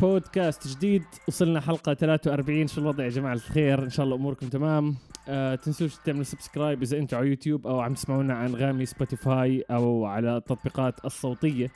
[0.00, 1.04] بودكاست جديد.
[1.28, 3.82] وصلنا حلقة 43 شو الوضع يا جماعة الخير.
[3.82, 4.96] إن شاء الله أموركم تمام.
[5.28, 10.04] أه تنسوش تعملوا subscribe إذا أنتم على يوتيوب أو عم تسمعونا عن غامي Spotify أو
[10.04, 11.70] على التطبيقات الصوتية.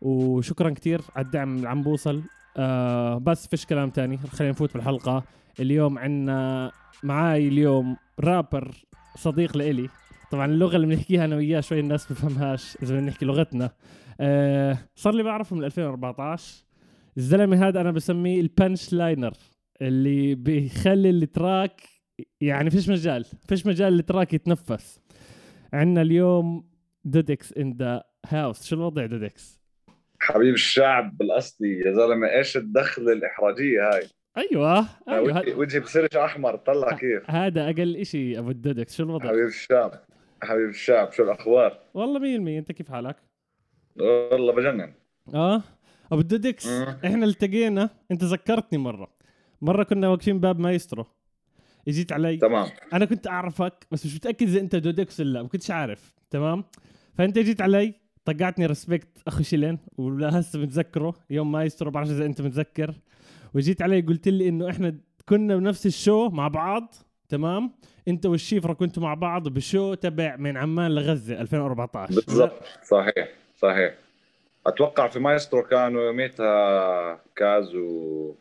[0.00, 2.22] وشكرا كتير على الدعم اللي عم بوصل.
[2.56, 4.16] أه بس فيش كلام تاني.
[4.16, 5.24] خلينا نفوت بالحلقة.
[5.60, 8.74] اليوم عنا معاي اليوم رابر
[9.16, 9.88] صديق لإلي.
[10.30, 13.70] طبعا اللغة اللي بنحكيها أنا وياه شوي الناس بفهمهاش إذا بنحكي لغتنا.
[14.20, 16.69] أه صار لي بعرفه من 2014
[17.16, 19.32] الزلمة هذا أنا بسميه ال punchliner
[19.82, 21.80] اللي بيخلي ال track
[22.40, 25.00] يعني فيش مجال فيش مجال ال track يتنفس.
[25.72, 26.70] عندنا اليوم
[27.04, 29.60] دودكس in the house شو الوضع دودكس؟
[30.20, 34.02] حبيب الشعب بالاصلي يا زلمة إيش الدخلة الإحراجية هاي؟
[34.36, 35.58] أيوه أيوه.
[35.58, 39.92] وجهي بصيرش أحمر طلع كيف؟ هذا أقل إشي أبو الدودكس شو الوضع؟ حبيب الشعب
[40.42, 43.16] حبيب الشعب شو الأخبار؟ والله 100% أنت كيف حالك؟
[44.00, 44.92] والله بجنن.
[45.34, 45.62] آه؟
[46.12, 46.96] أبو الدودكس مم.
[47.04, 49.08] إحنا التقينا أنت ذكرتني مرة.
[49.62, 51.04] مرة كنا واقفين باب مايسترو.
[51.88, 52.36] اجيت علي.
[52.36, 52.68] تمام.
[52.92, 56.14] أنا كنت أعرفك بس مش متأكد إذا أنت دودكس ولا لا ما كنتش عارف.
[56.30, 56.64] تمام؟
[57.14, 62.40] فأنت جيت علي طقعتني respect اخو شيلين ولا هسه متذكره يوم مايسترو بعرف إذا أنت
[62.40, 62.94] متذكر.
[63.54, 64.98] وجيت علي قلت لي إنه إحنا
[65.28, 66.94] كنا بنفس ال show مع بعض.
[67.28, 67.72] تمام؟
[68.08, 72.62] أنت والشيفرة كنتوا مع بعض ب show تبع من عمان لغزة 2014 بالضبط.
[72.82, 73.94] صحيح صحيح.
[74.70, 78.34] أتوقع في مايسترو كانوا يوميتها كاز و...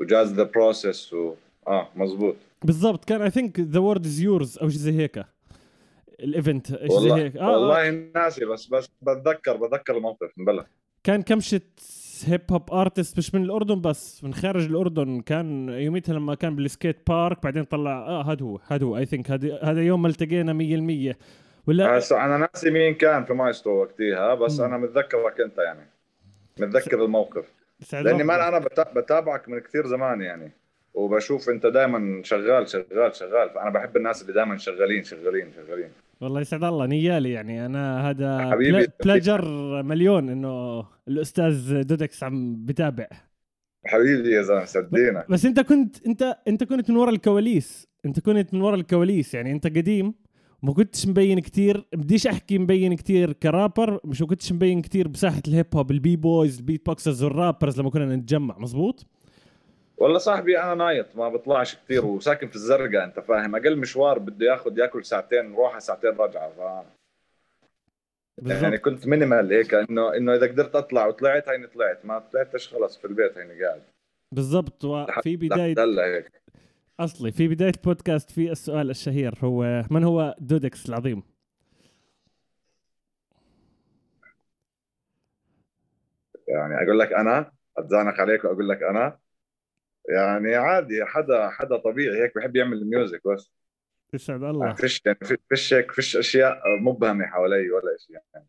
[0.00, 1.34] وجاز ذا process و...
[1.68, 3.04] آه مزبوط بالضبط.
[3.04, 5.24] كان I think The World Is Yours أو شيء زي هيك.
[6.20, 7.36] ال event شيء زي والله هيك.
[7.36, 7.50] آه آه.
[7.50, 10.66] والله ناسي بس بس بتذكر بتذكر الموقف بلا.
[11.04, 11.60] كان كمشة
[12.24, 15.20] hip hop artists مش من الأردن بس من خارج الأردن.
[15.20, 18.96] كان يوميتها لما كان بال skate park بعدين طلع آه هذا هو هذا هو.
[18.96, 20.52] I think هذا هذا يوم ما التقينا
[21.12, 21.16] 100%
[21.66, 24.60] ولا هسه أنا ناسي مين كان في مايسترو وقتها بس.
[24.60, 25.86] أنا متذكرك أنت يعني.
[26.60, 27.44] متذكر الموقف.
[27.92, 28.22] لأني.
[28.24, 30.50] ما أنا بتا- بتابعك من كثير زمان يعني.
[30.94, 33.50] وبشوف أنت دائما شغال شغال شغال.
[33.50, 35.88] فأنا بحب الناس اللي دائما شغالين شغالين شغالين.
[36.20, 37.66] والله يسعد الله نيالي يعني.
[37.66, 38.72] أنا هذا حبيبي.
[38.72, 39.42] بلا- بلاجر
[39.82, 43.06] مليون إنه الأستاذ دودكس عم بتابع.
[43.86, 47.88] حبيبي يا زلمة سدينا بس أنت كنت انت أنت كنت من ورا الكواليس.
[48.06, 49.52] أنت كنت من ورا الكواليس يعني.
[49.52, 50.14] أنت قديم.
[50.66, 55.42] ما كنتش مبين كتير بديش أحكي مبين كتير كرابر مش ما كنتش مبين كتير بساحة
[55.48, 59.06] ال hip hop ال b-boys ال beatboxers وال rappers لما كنا نتجمع مزبوط
[59.96, 64.46] والله صاحبي أنا نايط ما بطلعش كثير وساكن في الزرقاء أنت فاهم؟ أقل مشوار بده
[64.46, 66.90] ياخذ ياكل ساعتين روحه ساعتين رجعه ف...
[68.46, 72.96] يعني كنت minimal هيك إنه إنه إذا قدرت أطلع وطلعت هيني طلعت ما طلعتش خلص
[72.98, 73.82] في البيت هيني قاعد.
[74.34, 76.30] بالضبط وفي بداية هلا هيك.
[77.00, 81.22] أصلي في بداية البودكاست في السؤال الشهير هو من هو دودكس العظيم؟
[86.48, 89.18] يعني أقول لك أنا أتزانق عليك وأقول لك أنا.
[90.08, 93.50] يعني عادي حدا حدا طبيعي هيك بحب يعمل music بس.
[94.14, 94.74] يسعد الله.
[94.74, 98.46] فيش يعني في- فيش هيك فيش أشياء مبهمة حوالي ولا شيء يعني.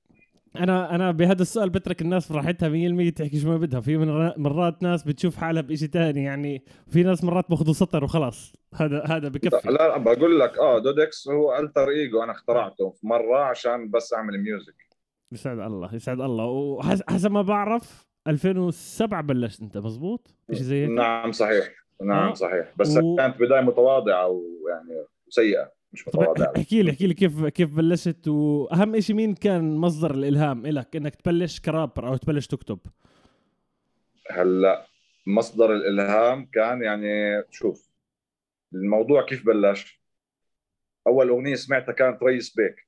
[0.63, 3.79] أنا أنا بهذا السؤال بترك الناس براحتها 100% تحكي شو ما بدها.
[3.81, 8.53] في من مرات ناس بتشوف حالها بشيء تاني يعني في ناس مرات بأخذوا سطر وخلاص.
[8.75, 13.07] هذا هذا لا, بكفي لا بقول لك آه دودكس هو alter ego أنا اخترعته في
[13.07, 14.75] مرة عشان بس أعمل music.
[15.31, 16.45] يسعد الله يسعد الله.
[16.45, 21.69] وحسب ما بعرف 2007 بلشت أنت مزبوط شيء زي هيك؟ نعم صحيح.
[22.03, 22.33] نعم آه.
[22.33, 22.73] صحيح.
[22.77, 25.76] بس و- كانت بداية متواضعة ويعني سيئة.
[25.93, 30.13] مش طب متواضعه احكي لي احكي لي كيف كيف بلشت واهم شيء مين كان مصدر
[30.13, 32.79] الإلهام لك إنك تبلش كرابر أو تبلش تكتب.
[34.31, 34.87] هلأ
[35.27, 37.89] مصدر الإلهام كان يعني شوف
[38.73, 40.01] الموضوع كيف بلش؟
[41.07, 42.87] أول أغنية سمعتها كانت ريس بيك.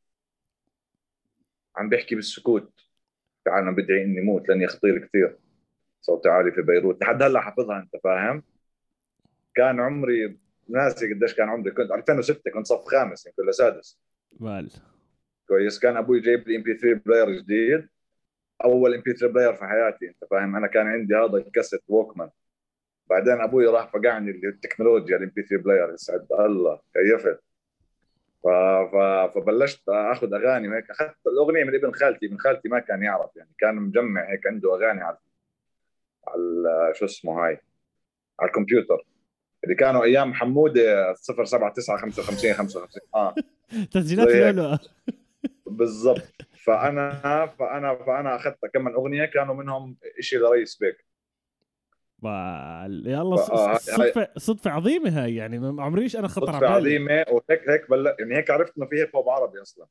[1.76, 2.82] عم بيحكي بالسكوت.
[3.46, 5.38] تعال بدعي إني موت لأني خطير كثير
[6.02, 7.02] صوتي عالي في بيروت.
[7.02, 8.44] لحد هلأ حافظها أنت فاهم؟
[9.56, 10.38] كان عمري
[10.70, 11.72] ناسي قديش كان عمري.
[11.72, 14.00] كنت 2006 كنت صف خامس يمكن ولا سادس.
[14.40, 14.72] بال
[15.48, 15.80] كويس.
[15.80, 17.90] كان أبوي جايب لي MP3 player جديد.
[18.64, 22.30] أول MP3 player في حياتي أنت فاهم؟ أنا كان عندي هذا الكاسيت Walkman
[23.10, 25.94] بعدين أبوي راح فقعني اللي التكنولوجيا ال MP3 player.
[25.94, 27.40] يسعد الله كيفت
[28.44, 28.48] ف...
[28.92, 28.96] ف...
[29.36, 30.90] فبلشت أخذ أغاني وهيك.
[30.92, 32.26] أخذت الأغنية من ابن خالتي.
[32.26, 35.18] ابن خالتي ما كان يعرف يعني كان مجمع هيك عنده أغاني على
[36.28, 37.60] على شو اسمه هاي؟
[38.40, 39.06] على الكمبيوتر.
[39.64, 43.36] اللي كانوا أيام حموده 07955 55 آه.
[43.94, 44.54] تسجيلات زي هيك.
[44.54, 44.80] الأولى.
[45.68, 46.32] بالضبط.
[46.64, 51.06] فأنا فأنا فأنا أخذت كم من أغنية كانوا منهم شيء لريس بيك.
[52.24, 56.74] يلا آه، صدفة صدفة عظيمة هاي يعني ما عمريش أنا خطر على بالي.
[56.74, 58.16] عظيمة وهيك هيك بل...
[58.20, 59.86] يعني هيك عرفت إنه في hip hop عربي أصلا.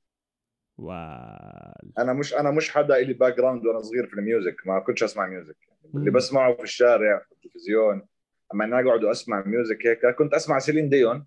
[0.79, 5.03] وال أنا مش أنا مش حدا لي background وأنا صغير في ال music ما كنتش
[5.03, 5.56] أسمع music
[5.94, 6.11] اللي.
[6.11, 8.03] بسمعه في الشارع في التلفزيون.
[8.55, 11.27] أما أنا أقعد وأسمع music هيك كنت أسمع سيلين ديون.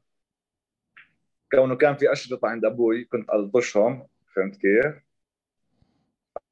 [1.52, 4.96] كونه كان في أشرطة عند أبوي كنت ألطشهم فهمت كيف؟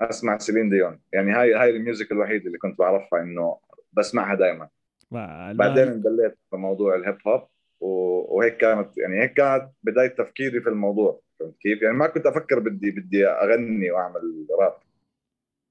[0.02, 1.00] أسمع سيلين ديون.
[1.14, 3.60] يعني هاي هاي ال music الوحيده اللي كنت بعرفها إنه
[3.94, 4.70] بسمعها دائما
[5.12, 7.48] ما- بعدين انبليت في موضوع ال hip hop
[7.82, 12.60] وهيك كانت يعني هيك كانت بداية تفكيري في الموضوع فهمت كيف؟ يعني ما كنت أفكر
[12.60, 14.74] بدي بدي أغني وأعمل راب.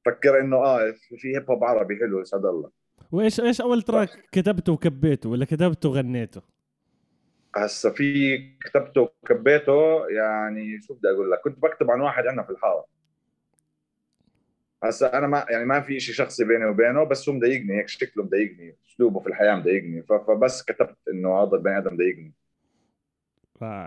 [0.04, 2.70] فكر إنه آه في hip hop عربي حلو يسعد الله.
[3.12, 6.42] وايش إيش أول track كتبته وكبيته ولا كتبته وغنيته؟
[7.56, 12.50] هسا في كتبته وكبيته يعني شو بدي أقول لك؟ كنت بكتب عن واحد عندنا في
[12.50, 12.84] الحارة.
[14.84, 18.24] هسا أنا ما يعني ما في شيء شخصي بيني وبينه بس هو مضايقني هيك شكله
[18.24, 22.32] مضايقني أسلوبه في الحياة مضايقني فبس كتبت إنه هذا البني آدم مضايقني.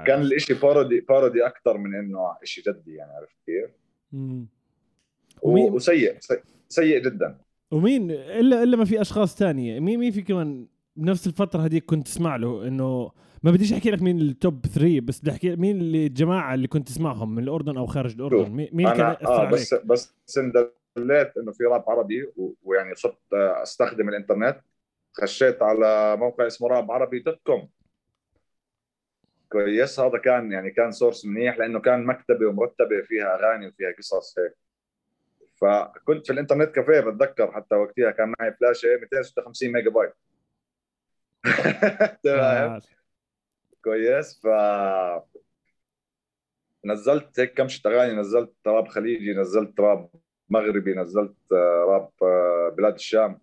[0.07, 3.71] كان الإشي بارودي بارودي أكثر من إنه إشي جدي يعني عرفت كيف؟
[5.41, 7.37] وسيء سيء- سيء جدا.
[7.71, 9.79] ومين الا إلا ما في أشخاص تانية.
[9.79, 13.11] مين مين في كمان بنفس الفترة هذيك كنت تسمع له إنه
[13.43, 16.87] ما بديش أحكي لك مين التوب 3 بس بدي أحكي مين اللي الجماعة اللي كنت
[16.87, 18.51] تسمعهم من الأردن أو خارج الأردن.
[18.51, 22.31] مين مين كان يأثر آه عليك؟ بس بس اندليت إنه في راب عربي
[22.63, 24.61] ويعني صرت آه، أستخدم الإنترنت.
[25.13, 27.69] خشيت على موقع اسمه راب عربي dot com.
[29.49, 34.39] كويس هذا كان يعني كان source منيح لأنه كان مكتبة ومرتبة فيها أغاني وفيها قصص
[34.39, 34.53] هيك.
[35.61, 40.13] فكنت في ال internet café بتذكر حتى وقتها كان معي فلاشه 256 ميجا بايت.
[42.23, 42.71] تمام.
[42.71, 42.81] آه.
[43.83, 44.39] كويس.
[44.43, 44.47] ف
[46.85, 50.09] نزلت هيك كم شت اغاني نزلت راب خليجي نزلت راب
[50.49, 53.39] مغربي نزلت آه، راب آه، بلاد الشام.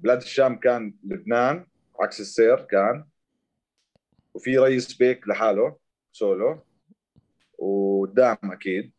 [0.00, 1.66] بلاد الشام كان لبنان
[2.00, 3.04] عكس السير كان.
[4.34, 5.76] وفي ريس بيك لحاله
[6.12, 6.64] سولو.
[7.58, 8.97] ودام أكيد.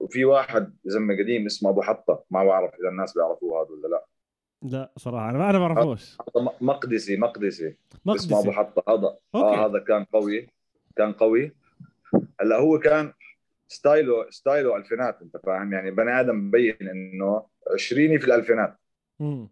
[0.00, 4.06] وفي واحد زلمة قديم اسمه أبو حطة ما بعرف إذا الناس بيعرفوه هذا ولا لا.
[4.62, 7.76] لا صراحة أنا أنا ما بعرفوش هذا م- مقدسي مقدسي.
[8.08, 8.82] اسمه أبو مقدسي حطة.
[8.94, 9.46] هذا okay.
[9.56, 10.48] آه هذا كان قوي.
[10.96, 11.52] كان قوي.
[12.40, 13.12] هلا هو كان
[13.68, 18.76] style ـه style ـه ألفينات أنت فاهم؟ يعني بني آدم مبين إنه عشريني في الألفينات.
[19.20, 19.48] مم.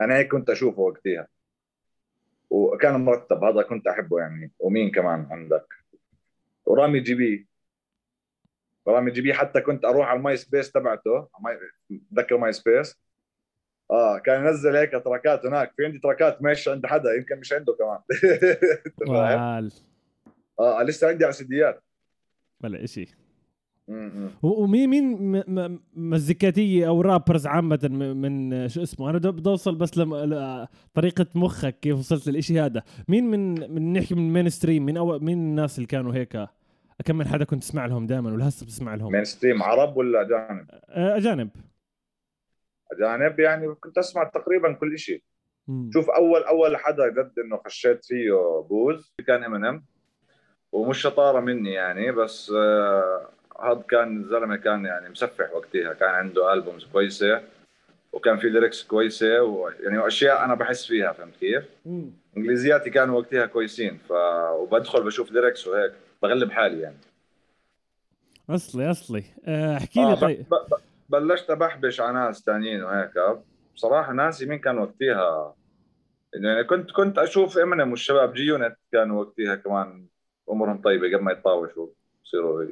[0.00, 1.28] أنا هيك كنت أشوفه وقتها.
[2.50, 4.52] وكان مرتب هذا كنت أحبه يعني.
[4.58, 5.66] ومين كمان عندك؟
[6.66, 7.46] ورامي جي بي.
[8.88, 11.58] رامي جي بي حتى كنت أروح على ال MySpace تبعته ماي-
[12.10, 13.00] تذكر MySpace
[13.90, 15.72] آه كان ينزل هيك track ات هناك.
[15.76, 17.98] في عندي track ات مش عند حدا يمكن مش عنده كمان.
[19.08, 19.70] فاهم؟
[20.60, 21.82] آه لسه عندي على سيديات
[22.64, 23.08] ولا شيء.
[24.42, 25.42] ومين مين
[25.96, 30.14] مزيكاتية أو rappers عامة من شو اسمه؟ أنا بدي أوصل بس لم...
[30.94, 32.82] طريقة مخك كيف وصلت للإشي هذا.
[33.08, 36.46] مين من من نحكي من مين stream مين أو مين الناس اللي كانوا هيك؟
[37.04, 39.12] كم من حدا كنت تسمع لهم دائما ولهسه بتسمع لهم.
[39.12, 41.50] مين stream عرب ولا أجانب؟ آه، أجانب.
[42.92, 45.22] أجانب يعني كنت أسمع تقريبا كل شيء.
[45.92, 48.32] شوف أول أول حدا جد إنه خشيت فيه
[48.68, 49.84] بوز كان امينيم
[50.72, 53.28] ومش شطارة مني يعني بس آه
[53.62, 55.92] هذا كان الزلمة كان يعني مسفح وقتها.
[55.92, 57.42] كان عنده albums كويسة
[58.12, 61.64] وكان في lyrics كويسة ويعني واشياء أنا بحس فيها فهمت كيف؟
[62.36, 64.12] إنجليزياتي كانوا وقتها كويسين ف
[64.52, 65.92] وبدخل بشوف lyrics وهيك.
[66.22, 66.96] بغلب حالي يعني.
[68.50, 69.24] أصلي أصلي.
[69.44, 70.46] آه، احكي لي آه طيب.
[71.08, 73.12] بلشت بحبش على ناس ثانيين وهيك.
[73.74, 75.54] بصراحة ناسي مين كان وقتها
[76.34, 80.06] يعني كنت كنت أشوف إمينيم والشباب G-Unit كانوا وقتها كمان
[80.50, 81.88] أمورهم طيبة قبل ما يتطاوشوا
[82.24, 82.64] يصيروا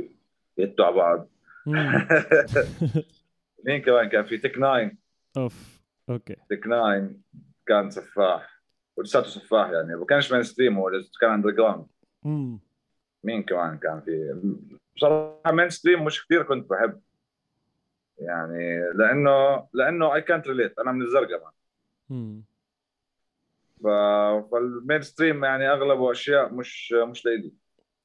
[0.59, 1.28] يهتوا على بعض.
[3.64, 4.99] مين كمان كان؟ في Tech N9ne.
[5.37, 6.37] أوف okay.
[6.50, 7.23] Tech N9ne
[7.67, 8.61] كان سفاح
[8.97, 10.90] ولساته سفاح يعني ما كانش mainstream هو
[11.21, 11.87] كان underground.
[13.25, 14.35] مين كمان كان في؟
[14.97, 17.01] بصراحة mainstream مش كثير كنت بحب.
[18.19, 21.53] يعني لأنه لأنه اي كانت ريليت أنا من الزرقاء man
[22.11, 22.43] مم.
[23.83, 23.87] ف...
[24.53, 27.55] فال mainstream يعني أغلبه أشياء مش مش لايدي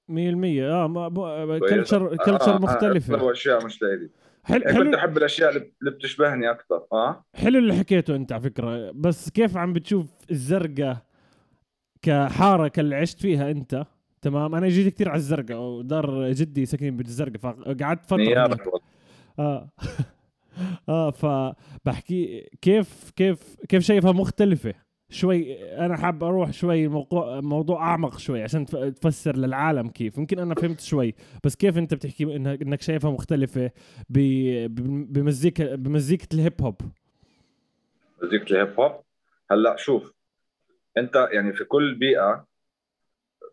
[0.09, 1.73] 100% آه ما كويس.
[1.73, 3.13] culture آه، culture آه، مختلفة.
[3.13, 4.11] أغلبه أشياء مش لايدي
[4.43, 8.31] حلو يعني كنت حلو أحب الأشياء اللي اللي بتشبهني أكثر آه؟ حلو اللي حكيته أنت
[8.31, 8.91] على فكرة.
[8.91, 10.97] بس كيف عم بتشوف الزرقاء
[12.01, 13.85] كحارة كاللي عشت فيها أنت؟
[14.23, 14.55] تمام.
[14.55, 18.17] أنا جيت كثير على الزرقاء ودار جدي ساكنين بالزرقاء فقعدت فترة.
[19.39, 19.69] آه.
[20.89, 24.73] آه فبحكي كيف كيف كيف شايفها مختلفة؟
[25.09, 30.17] شوي أنا حاب أروح شوي موضوع موضوع أعمق شوي عشان تف- تفسر للعالم كيف.
[30.17, 33.09] يمكن أنا فهمت شوي بس كيف أنت بتحكي إنك شايفها
[34.09, 36.75] ب- بمزيكا بمزيكة الهيب هوب؟
[38.23, 38.91] مزيكة ال hip hop؟
[39.51, 40.13] هلأ شوف
[40.97, 42.45] أنت يعني في كل بيئة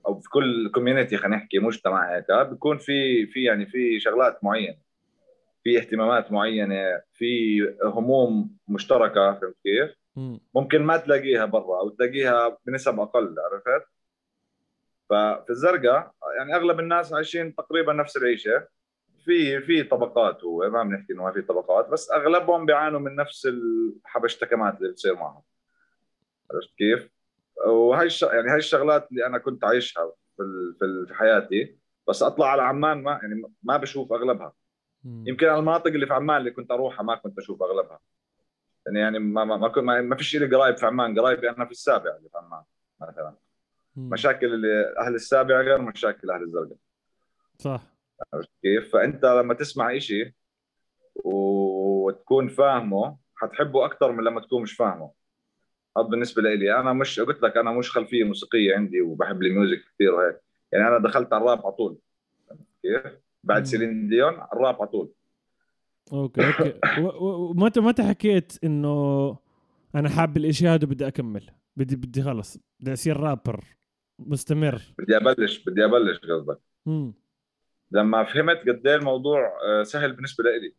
[0.06, 4.78] أو في كل community خلينا نحكي مجتمع هيك بيكون في في يعني في شغلات معينة
[5.64, 10.40] في اهتمامات معينة في هموم مشتركة فهمت كيف؟ مم.
[10.54, 13.86] ممكن ما تلاقيها برا أو تلاقيها بنسب أقل عرفت
[15.10, 18.68] ففي الزرقاء يعني أغلب الناس عايشين تقريبا نفس العيشة
[19.24, 23.46] في في طبقات هو ما بنحكي إنه ما في طبقات بس أغلبهم بيعانوا من نفس
[23.46, 25.42] الحبشتكمات اللي بتصير معهم
[26.50, 27.19] عرفت كيف؟
[27.66, 28.22] وهي الش...
[28.22, 30.42] يعني هاي الشغلات اللي أنا كنت عايشها في.
[31.08, 34.52] في, حياتي بس أطلع على عمان ما يعني ما بشوف أغلبها.
[35.04, 38.00] يمكن المناطق اللي في عمان اللي كنت أروحها ما كنت أشوف أغلبها
[38.86, 41.64] يعني يعني ما ما ما, كنت- ما, ما فيش لي قرايب في عمان قرايبي أنا
[41.64, 42.62] في السابع اللي في عمان
[43.00, 43.36] مثلا.
[43.96, 46.76] مشاكل اللي أهل السابع غير مشاكل أهل الزرقاء
[47.58, 47.82] صح
[48.34, 50.36] عرفت كيف؟ فأنت لما تسمع إشي
[51.24, 55.12] وتكون فاهمه حتحبه أكثر من لما تكون مش فاهمه
[55.98, 60.14] بالنسبة لي أنا مش قلت لك أنا مش خلفية موسيقية عندي وبحب ال music كثير
[60.14, 60.40] وهيك
[60.72, 61.98] يعني أنا دخلت على الراب على طول
[62.82, 63.12] كيف؟
[63.44, 63.64] بعد.
[63.64, 65.12] سيلين ديون الراب على طول
[66.12, 66.80] okay okay
[67.20, 69.36] ومتى متى حكيت إنه
[69.94, 73.64] أنا حاب الإشي هذا وبدي أكمل بدي بدي خلص بدي أصير رابر
[74.18, 76.58] مستمر بدي أبلش بدي أبلش قصدك.
[77.90, 80.74] لما فهمت قد إيه الموضوع آه، سهل بالنسبة لي.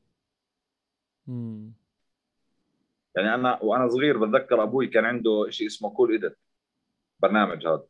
[3.15, 6.37] يعني أنا وأنا صغير بتذكر أبوي كان عنده شيء اسمه Cool Edit
[7.19, 7.83] برنامج هذا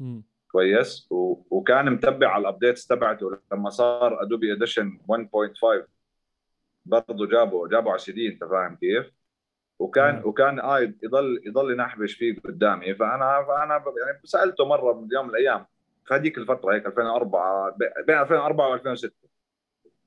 [0.00, 0.22] مم.
[0.52, 1.42] كويس و...
[1.50, 5.86] وكان متبع على ال updates تبعته لما صار Adobe Audition 1.5
[6.84, 9.12] برضه جابه جابه على سي أنت فاهم كيف؟
[9.78, 10.26] وكان آه.
[10.26, 15.30] وكان قاعد يضل يضل ينحبش فيه قدامي فأنا فأنا يعني سألته مرة من يوم من
[15.30, 15.66] الأيام
[16.06, 19.10] في هذيك الفترة هيك 2004 ب- بين 2004 و2006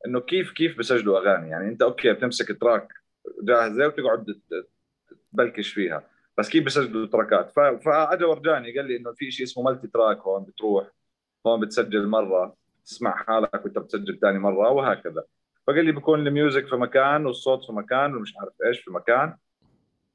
[0.07, 2.88] إنه كيف كيف بسجلوا أغاني يعني أنت okay بتمسك track
[3.43, 4.41] جاهزة وتقعد
[5.33, 6.07] تبلكش فيها.
[6.37, 10.17] بس كيف بسجلوا track ات ف- فاجى ورجاني قال لي إنه في شيء اسمه multitrack
[10.17, 10.87] هون بتروح
[11.47, 15.23] هون بتسجل مرة تسمع حالك وأنت بتسجل ثاني مرة وهكذا.
[15.67, 19.37] فقال لي بكون ال music في مكان والصوت في مكان ومش عارف إيش في مكان.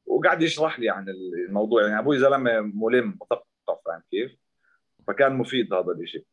[0.07, 1.83] وقاعد يشرح لي عن الموضوع.
[1.83, 4.37] يعني أبوي زلمة ملم مثقف فاهم كيف؟
[5.07, 6.25] فكان مفيد هذا الشيء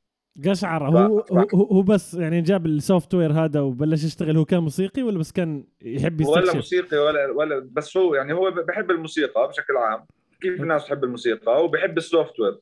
[0.46, 0.88] قشعر.
[0.90, 4.38] هو هو هو بس يعني جاب ال software هذا وبلش يشتغل.
[4.38, 8.34] هو كان موسيقي ولا بس كان يحب ولا يستكشف؟ موسيقي ولا ولا بس هو يعني
[8.34, 10.06] هو بحب الموسيقى بشكل عام.
[10.42, 12.60] كيف الناس تحب الموسيقى؟ وبحب ال software.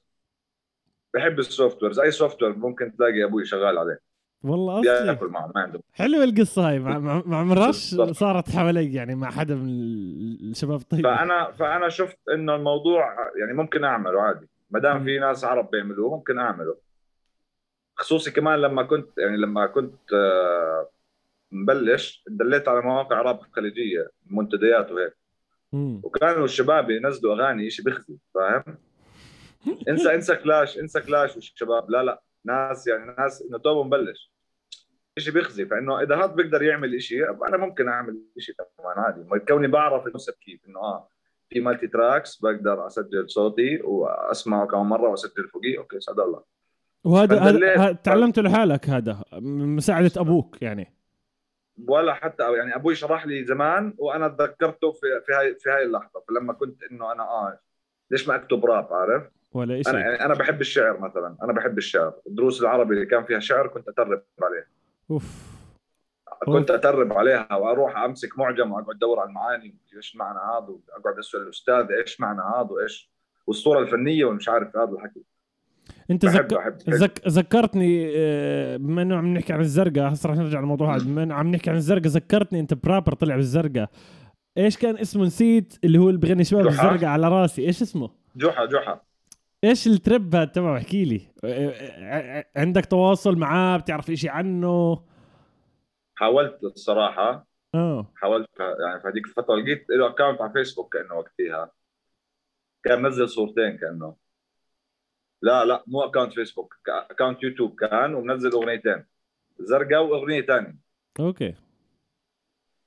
[1.13, 1.99] بحب ال softwares.
[1.99, 3.99] أي software ممكن تلاقي أبوي شغال عليه.
[4.43, 5.79] والله اصلي بياكل معه ما عنده.
[5.93, 6.79] حلوة القصة هاي.
[6.79, 7.95] مع مع, مع مراش.
[7.95, 13.53] صارت حوالي يعني مع حدا من ال- الشباب الطيب فانا فأنا شفت إنه الموضوع يعني
[13.53, 14.49] ممكن أعمله عادي.
[14.71, 15.03] ما دام.
[15.03, 16.75] في ناس عرب بيعملوه ممكن أعمله.
[18.01, 20.89] خصوصي كمان لما كنت يعني لما كنت آه،
[21.51, 25.13] مبلش دليت على مواقع راب خليجية منتديات وهيك.
[26.03, 28.77] وكانوا الشباب ينزلوا أغاني شيء بيخزي فاهم؟
[29.89, 31.91] انسى انسى كلاش انسى كلاش والشباب.
[31.91, 34.31] لا لا ناس يعني ناس إنه توبة مبلش.
[35.19, 39.45] شيء بيخزي فإنه إذا هذا بيقدر يعمل شيء أنا ممكن أعمل شيء كمان عادي.
[39.47, 41.09] كوني بعرف الكونسبت كيف إنه آه
[41.49, 45.77] في multitracks بقدر أسجل صوتي وأسمعه كم مرة وأسجل فوقيه.
[45.77, 46.60] okay سعد الله.
[47.03, 50.93] وهذا هذا تعلمته لحالك هذا من مساعدة أبوك يعني.
[51.87, 55.83] ولا حتى أو يعني أبوي شرح لي زمان وأنا تذكرته في في هاي في هاي
[55.83, 57.59] اللحظة فلما كنت إنه أنا آه
[58.11, 61.77] ليش ما أكتب راب عارف؟ ولا أنا شيء يعني أنا بحب الشعر مثلا أنا بحب
[61.77, 62.13] الشعر.
[62.27, 64.65] الدروس العربي اللي كان فيها شعر كنت أطرب عليها.
[65.11, 65.51] أوف.
[66.45, 71.41] كنت أطرب عليها وأروح أمسك معجم وأقعد أدور على المعاني إيش معنى هذا؟ وأقعد أسأل
[71.41, 73.11] الأستاذ إيش معنى هذا وإيش؟
[73.47, 75.23] والصورة الفنية ومش عارف هذا الحكي.
[76.11, 76.47] انت زك...
[76.87, 77.27] زك...
[77.27, 81.05] ذكرتني آه، بما إنه عم نحكي عن الزرقاء هسه رح نرجع للموضوع هذا.
[81.05, 83.89] بما إنه عم نحكي عن الزرقاء ذكرتني أنت برابر طلع بالزرقاء.
[84.57, 86.67] إيش كان اسمه؟ نسيت اللي هو اللي بغني شباب.
[86.67, 87.65] الزرقاء على راسي.
[87.65, 89.01] إيش اسمه؟ جحا جحا
[89.63, 91.21] إيش الترب هذا؟ تبعه احكي لي.
[91.43, 95.03] آه، آه، عندك تواصل معاه؟ بتعرف إشي عنه؟
[96.15, 97.47] حاولت الصراحة.
[97.75, 98.11] آه.
[98.15, 101.71] حاولت يعني في هذيك الفترة لقيت له account على فيسبوك كأنه وقتها.
[102.83, 104.15] كان منزل صورتين كأنه.
[105.41, 106.75] لا لا مو account فيسبوك
[107.11, 109.05] account يوتيوب كان ومنزل أغنيتين.
[109.59, 110.75] زرقاء وأغنية ثانية
[111.19, 111.53] okay.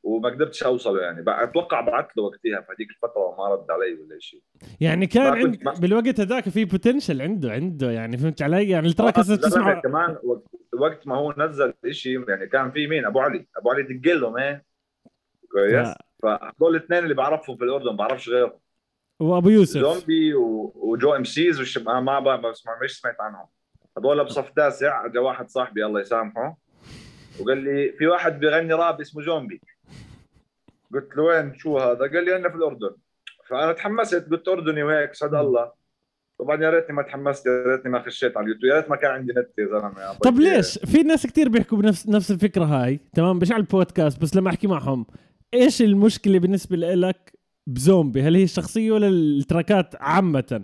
[0.02, 1.24] وما قدرتش أوصله يعني.
[1.28, 4.42] أتوقع بعت له وقتها في هذيك الفترة وما رد علي ولا شيء.
[4.80, 8.88] يعني كان ما عند ما- بالوقت هذاك في potential عنده عنده يعني فهمت علي؟ يعني
[8.88, 10.16] ال track هسه تسمع كمان
[10.80, 13.46] وقت- ما هو نزل شيء يعني كان في مين؟ أبو علي.
[13.56, 14.60] أبو علي دقله مان
[15.52, 15.88] كويس.
[15.88, 18.60] ف- فهذول الاثنين اللي بعرفهم في الأردن بعرفش غيرهم.
[19.20, 19.80] وأبو يوسف.
[19.80, 20.72] زومبي و...
[20.76, 21.78] وجو MCs والش...
[21.78, 23.46] ما ما ما بسمع مش سمعت عنهم
[23.98, 25.06] هذول بصف تاسع.
[25.06, 26.58] اجى واحد صاحبي الله يسامحه.
[27.40, 29.60] وقال لي في واحد بيغني راب اسمه زومبي.
[30.94, 32.94] قلت له وين؟ شو هذا؟ قال لي أنا في الأردن.
[33.48, 34.28] فأنا تحمست.
[34.30, 35.72] قلت أردني وهيك سعد الله.
[36.38, 38.72] طبعا يا ريتني ما تحمست يا ريتني ما خشيت على اليوتيوب.
[38.72, 40.56] يا ريت ما كان عندي نت يا زلمة طب ضيق.
[40.56, 43.00] ليش؟ في ناس كتير بيحكوا بنفس نفس الفكرة هاي.
[43.14, 45.06] تمام؟ مش على البودكاست بس لما أحكي معهم.
[45.54, 50.62] إيش المشكلة بالنسبة لك بزومبي هل هي الشخصيه ولا التراكات عامة؟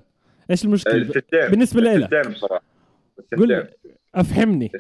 [0.51, 2.63] إيش المشكلة؟ بالنسبة لك الثنتين بصراحة.
[3.37, 3.69] قول
[4.15, 4.73] أفهمني.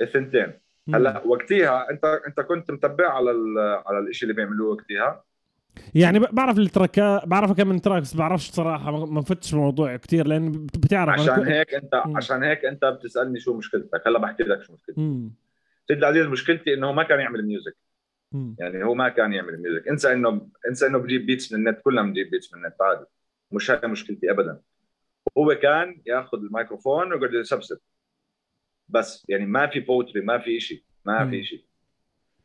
[0.00, 0.52] الثنتين.
[0.94, 3.58] هلا وقتها أنت أنت كنت متبع على ال...
[3.86, 5.24] على الشيء اللي بيعملوه وقتها
[5.94, 10.52] يعني بعرف التراكات بعرف كم من track بس بعرفش صراحة ما فتش الموضوع كتير لأن
[10.52, 11.20] بت- بتعرف.
[11.20, 12.16] عشان هيك أنت مم.
[12.16, 14.02] عشان هيك أنت بتسألني شو مشكلتك.
[14.06, 15.30] هلا بحكي لك شو مشكلتي مم.
[15.88, 17.76] سيد العزيز مشكلتي إنه ما كان يعمل music.
[18.58, 22.02] يعني هو ما كان يعمل music انسى انه انسى انه بجيب beats من النت كلنا
[22.02, 23.04] بنجيب beats من النت عادي.
[23.52, 24.60] مش هاي مشكلتي ابدا.
[25.38, 27.78] هو كان ياخذ الميكروفون ويقعد يسبسب.
[28.88, 31.30] بس يعني ما في poetry ما في شيء ما مم.
[31.30, 31.64] في شيء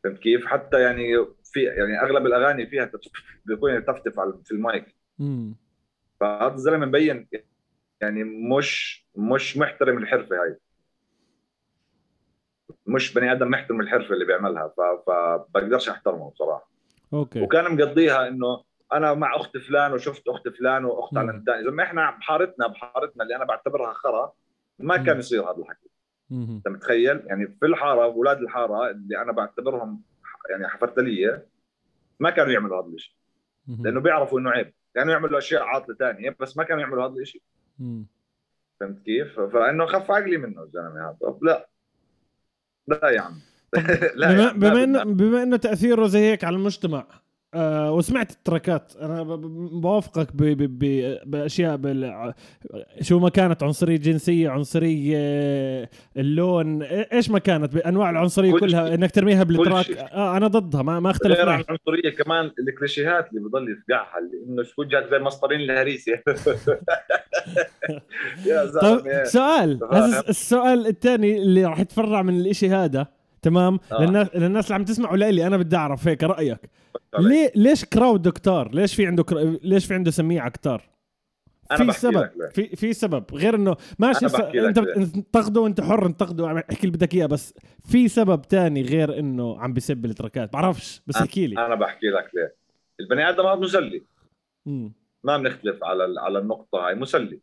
[0.04, 2.90] فهمت كيف؟ حتى يعني في يعني أغلب الأغاني فيها
[3.44, 4.96] بيكون يتفتف على- في المايك.
[6.20, 7.28] فهذا الزلمة مبين
[8.00, 10.56] يعني مش مش محترم الحرفة هاي.
[12.86, 14.72] مش بني آدم محترم الحرفة اللي بيعملها
[15.06, 16.70] فبقدرش أحترمه بصراحة
[17.12, 21.16] أوكي وكان مقضيها إنه أنا مع أخت فلان وشفت أخت فلان وأخت.
[21.16, 24.32] على الثاني زلمه إحنا بحارتنا بحارتنا اللي أنا بعتبرها خرا
[24.78, 24.96] ما.
[24.96, 25.88] كان يصير هذا الحكي.
[26.32, 30.02] أنت متخيل يعني في الحارة أولاد الحارة اللي أنا بعتبرهم
[30.50, 31.46] يعني حفرتليه
[32.20, 33.14] ما كانوا يعملوا هذا الشيء.
[33.68, 37.42] لأنه بيعرفوا إنه عيب كانوا يعملوا أشياء عاطلة ثانية بس ما كانوا يعملوا هذا الشيء.
[38.80, 41.68] فهمت كيف؟ فإنه خف عقلي منه الزلمه هذا طب لا
[42.88, 43.40] لا يا عم
[44.16, 45.02] لا بما بما إنه.
[45.04, 47.06] بما إنه تأثيره زي هيك على المجتمع
[47.56, 48.92] آه وسمعت التراكات.
[49.00, 49.22] أنا
[49.72, 50.28] بوافقك
[51.26, 52.32] بأشياء بال
[53.00, 58.94] شو ما كانت عنصرية جنسية عنصرية آه، اللون إيش ما كانت؟ بأنواع العنصرية كل كلها.
[58.94, 59.90] إنك ترميها بالتراك.
[59.90, 64.62] آه أنا ضدها ما ما أختلف غير العنصرية كمان الكليشيهات اللي بضل يفقعها اللي إنه
[64.62, 66.12] شو وجهك زي مسطرين الهريسة.
[68.46, 69.24] يا زلمة.
[69.24, 69.80] سؤال.
[69.92, 73.06] هذا السؤال الثاني اللي راح يتفرع من الإشي هذا
[73.42, 74.04] تمام؟ آه.
[74.04, 76.58] للناس للناس اللي عم تسمع ولإلي أنا بدي أعرف هيك رأيك.
[77.18, 79.40] ليه ليش كراود كتار؟ ليش في عنده كرا...
[79.62, 80.82] ليش في عنده سميعة كتار؟
[81.76, 82.30] في بحكي سبب.
[82.52, 84.34] في في سبب غير إنه ماشي س...
[84.34, 84.78] أنت.
[84.78, 87.54] انتقده انت حر انتقده أحكي اللي بدك إياه بس
[87.84, 92.30] في سبب تاني غير إنه عم بسب التراكات بعرفش بس احكي لي أنا بحكي لك
[92.34, 92.54] ليه
[93.00, 94.02] البني آدم هذا مسلي.
[95.24, 97.40] ما بنختلف على ال- على النقطة هاي مسلي.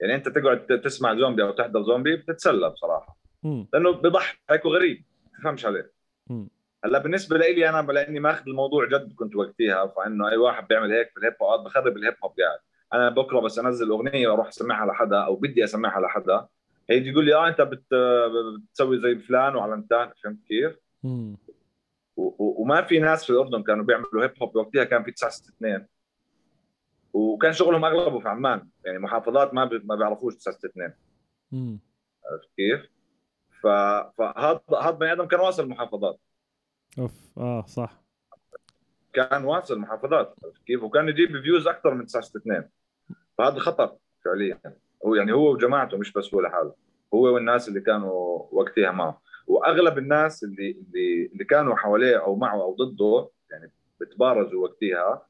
[0.00, 3.66] يعني أنت تقعد تسمع زومبي أو تحضر زومبي بتتسلى بصراحة مم.
[3.72, 5.92] لأنه بضحك وغريب ما تفهمش عليه
[6.30, 6.48] مم.
[6.86, 11.10] هلا بالنسبة لي أنا لأني ماخذ الموضوع جد كنت وقتها فإنه أي واحد بيعمل هيك
[11.10, 12.58] في الهيب هوب بخرب الهيب هوب قاعد.
[12.92, 16.46] أنا بكرة بس أنزل أغنية وأروح أسمعها لحدا أو بدي أسمعها لحدا.
[16.90, 17.84] هيجي يقول لي آه أنت بت
[18.62, 20.76] بتسوي زي فلان وعلمتان فهمت كيف؟
[22.16, 25.86] و- و- وما في ناس في الأردن كانوا بيعملوا هيب هوب وقتها كان في 962
[27.12, 30.92] وكان شغلهم أغلبه في عمان يعني محافظات ما بي- ما بيعرفوش 962
[31.52, 31.78] مم.
[32.32, 32.90] عرفت كيف؟
[33.62, 36.20] فهذا هذا بني آدم كان واصل المحافظات
[36.98, 38.02] أوف آه صح
[39.12, 42.68] كان واصل المحافظات عرفت كيف؟ وكان يجيب فيوز أكثر من 962
[43.38, 44.60] فهذا خطر فعليا
[45.06, 46.74] هو يعني هو وجماعته مش بس هو لحاله
[47.14, 52.62] هو والناس اللي كانوا وقتها معه وأغلب الناس اللي اللي اللي كانوا حواليه أو معه
[52.62, 55.26] أو ضده يعني بتبارزوا وقتها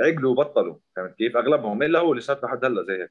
[0.00, 3.10] عقلوا وبطلوا فهمت كيف؟ أغلبهم إلا هو لساته لحد هلا زي هيك.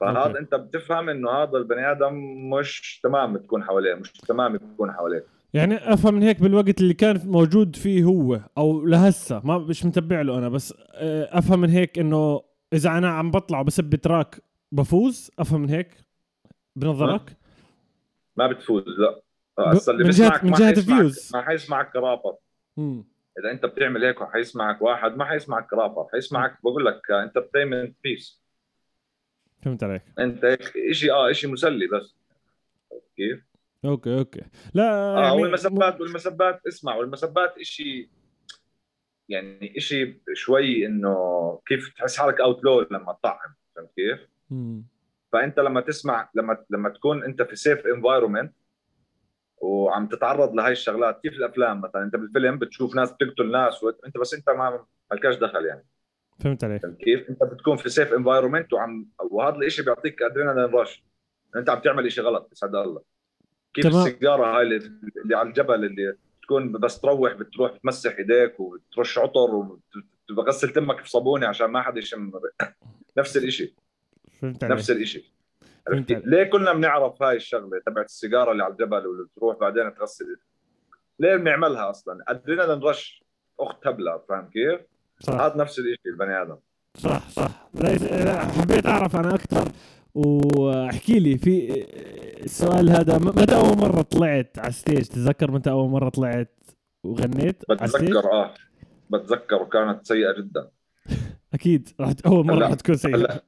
[0.00, 0.38] فهذا.
[0.38, 2.14] أنت بتفهم إنه هذا البني آدم
[2.50, 5.24] مش تمام تكون حواليه مش تمام تكون حواليه
[5.54, 10.20] يعني أفهم من هيك بالوقت اللي كان موجود فيه هو أو لهسه ما مش متبع
[10.22, 14.42] له أنا بس آه، أفهم من هيك إنه إذا أنا عم بطلع وبسب track
[14.72, 16.04] بفوز أفهم من هيك؟
[16.76, 17.36] بنظرك؟
[18.36, 19.22] ما بتفوز لا.
[19.58, 21.30] ب- هسا اللي بيسمعك من حيسمعك- ال views.
[21.34, 22.36] ما حيسمعك كرابر.
[23.38, 28.42] إذا أنت بتعمل هيك وحيسمعك واحد ما حيسمعك كرابر حيسمعك بقول لك entertainment piece
[29.62, 30.02] فهمت عليك.
[30.18, 32.14] أنت هيك شيء آه شيء مسلي بس.
[33.16, 33.51] كيف؟
[33.84, 34.42] okay okay
[34.74, 38.08] لا آه يعني والمسبات والمسبات اسمع والمسبات شيء
[39.28, 41.16] يعني شيء شوي إنه
[41.66, 44.84] كيف تحس حالك outlaw لما تطعم فهمت كيف؟ مم.
[45.32, 48.54] فأنت لما تسمع لما لما تكون أنت في safe environment
[49.62, 54.34] وعم تتعرض لهي الشغلات كيف الأفلام مثلا أنت بالفيلم بتشوف ناس بتقتل ناس وانت بس
[54.34, 55.86] أنت ما مالكاش دخل يعني
[56.38, 61.04] فهمت عليك فهمت كيف؟ أنت بتكون في safe environment وعم وهذا الشيء بيعطيك adrenaline rush
[61.56, 63.02] أنت عم تعمل شيء غلط يسعد الله
[63.74, 64.06] كيف تمام.
[64.06, 69.76] السيجارة هاي اللي, على الجبل اللي تكون بس تروح بتروح بتمسح ايديك وبترش عطر
[70.30, 72.32] وبغسل تمك في صابونة عشان ما حدا يشم
[73.18, 73.72] نفس الشيء
[74.40, 75.24] فهمت نفس الشيء.
[76.10, 80.36] ليه كلنا بنعرف هاي الشغلة تبعت السيجارة اللي على الجبل واللي تروح بعدين تغسل؟
[81.18, 83.24] ليه بنعملها أصلا؟ أدرينالين رش
[83.60, 84.80] أخت هبلة فاهم كيف؟
[85.20, 85.34] صح.
[85.34, 86.56] هذا نفس الشيء البني آدم.
[86.96, 87.68] صح صح.
[87.74, 89.68] لا، حبيت أعرف أنا أكثر.
[90.14, 91.84] واحكي لي في
[92.44, 96.60] السؤال هذا متى أول مرة طلعت على ال stage؟ تتذكر متى أول مرة طلعت
[97.04, 98.54] وغنيت بتذكر آه
[99.10, 100.70] بتذكر وكانت سيئة جدا.
[101.54, 103.16] أكيد راح أول مرة راح تكون سيئة.
[103.16, 103.42] هلا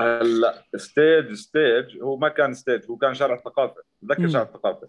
[0.00, 3.82] هلا stage stage هو ما كان stage هو كان شارع الثقافة.
[4.02, 4.28] تذكر.
[4.28, 4.88] شارع الثقافة؟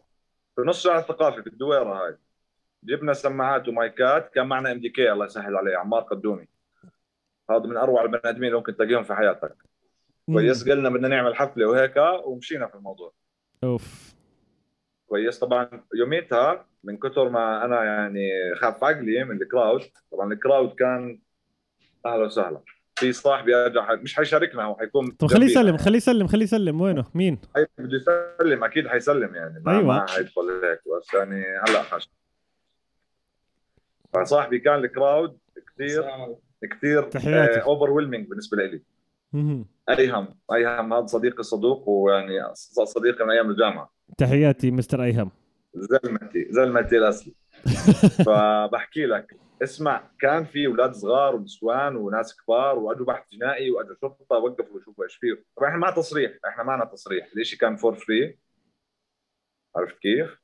[0.56, 2.18] في نص شارع الثقافة في الدويرة هاي.
[2.84, 6.48] جبنا سماعات ومايكات كان معنا إم دي كي الله يسهل عليه عمار قدومي.
[7.50, 9.69] هذا من أروع البني آدمين اللي ممكن تلاقيهم في حياتك.
[10.34, 11.94] كويس قلنا بدنا نعمل حفلة وهيك
[12.26, 13.14] ومشينا في الموضوع.
[13.64, 14.14] أوف.
[15.08, 15.40] كويس.
[15.40, 21.20] طبعا يوميتها من كثر ما أنا يعني خاف عقلي من الكراود طبعا الكراود كان
[22.06, 22.62] أهلا وسهلا.
[22.96, 25.46] في صاحبي ارجع مش حيشاركنا هو حيكون طب خليه.
[25.46, 26.82] يسلم خليه يسلم خليه يسلم.
[26.82, 27.40] وينه؟ مين؟
[27.78, 29.64] بده يسلم أكيد حيسلم يعني.
[29.66, 29.84] ما أيوة.
[29.84, 32.10] ما حيدخل هيك بس يعني هلا حاش.
[34.14, 35.38] فصاحبي كان ال crowd
[35.76, 36.06] كثير
[36.72, 37.62] كثير تحياتي.
[37.62, 38.82] overwhelming بالنسبة لي.
[39.90, 42.54] أيهم أيهم هذا صديقي الصدوق ويعني
[42.86, 43.94] صديقي من أيام الجامعة.
[44.18, 45.32] تحياتي مستر أيهم.
[45.74, 47.36] زلمتي زلمتي الأصلي.
[48.26, 54.36] فبحكي لك اسمع كان في أولاد صغار ونسوان وناس كبار وأجوا بحث جنائي وأجوا شرطة
[54.38, 55.44] وقفوا يشوفوا إيش فيه.
[55.58, 57.28] طبعا إحنا ما تصريح إحنا معنا تصريح.
[57.38, 58.40] الشيء كان for free
[59.76, 60.40] عرفت كيف؟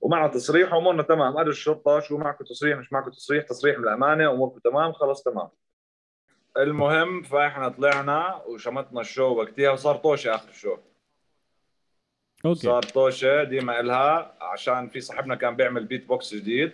[0.00, 1.38] ومعنا تصريح وأمورنا تمام.
[1.38, 5.48] أجوا الشرطة شو معكم تصريح مش معكم تصريح تصريح من الأمانة أموركم تمام خلص تمام.
[6.56, 10.76] المهم فاحنا طلعنا وشمتنا ال show وقتها وصار طوشة آخر ال show.
[12.44, 12.58] okay.
[12.60, 16.72] صار طوشة ديما إلها عشان في صاحبنا كان بيعمل بيت بوكس جديد.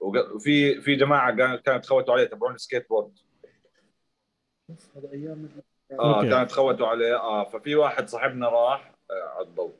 [0.00, 3.18] وفي في جماعة كان- كانت خوتوا عليه تبعون السكيت بورد.
[4.96, 5.48] هذا أيام
[5.92, 6.30] آه okay.
[6.30, 7.16] كانت خوتوا عليه.
[7.16, 9.72] آه ففي واحد صاحبنا راح آه على الضوء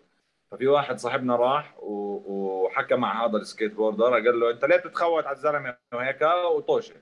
[0.50, 5.24] ففي واحد صاحبنا راح و- وحكى مع هذا ال skateboarder قال له أنت ليه بتتخوت
[5.26, 6.22] على الزلمة وهيك
[6.56, 6.94] وطوشة؟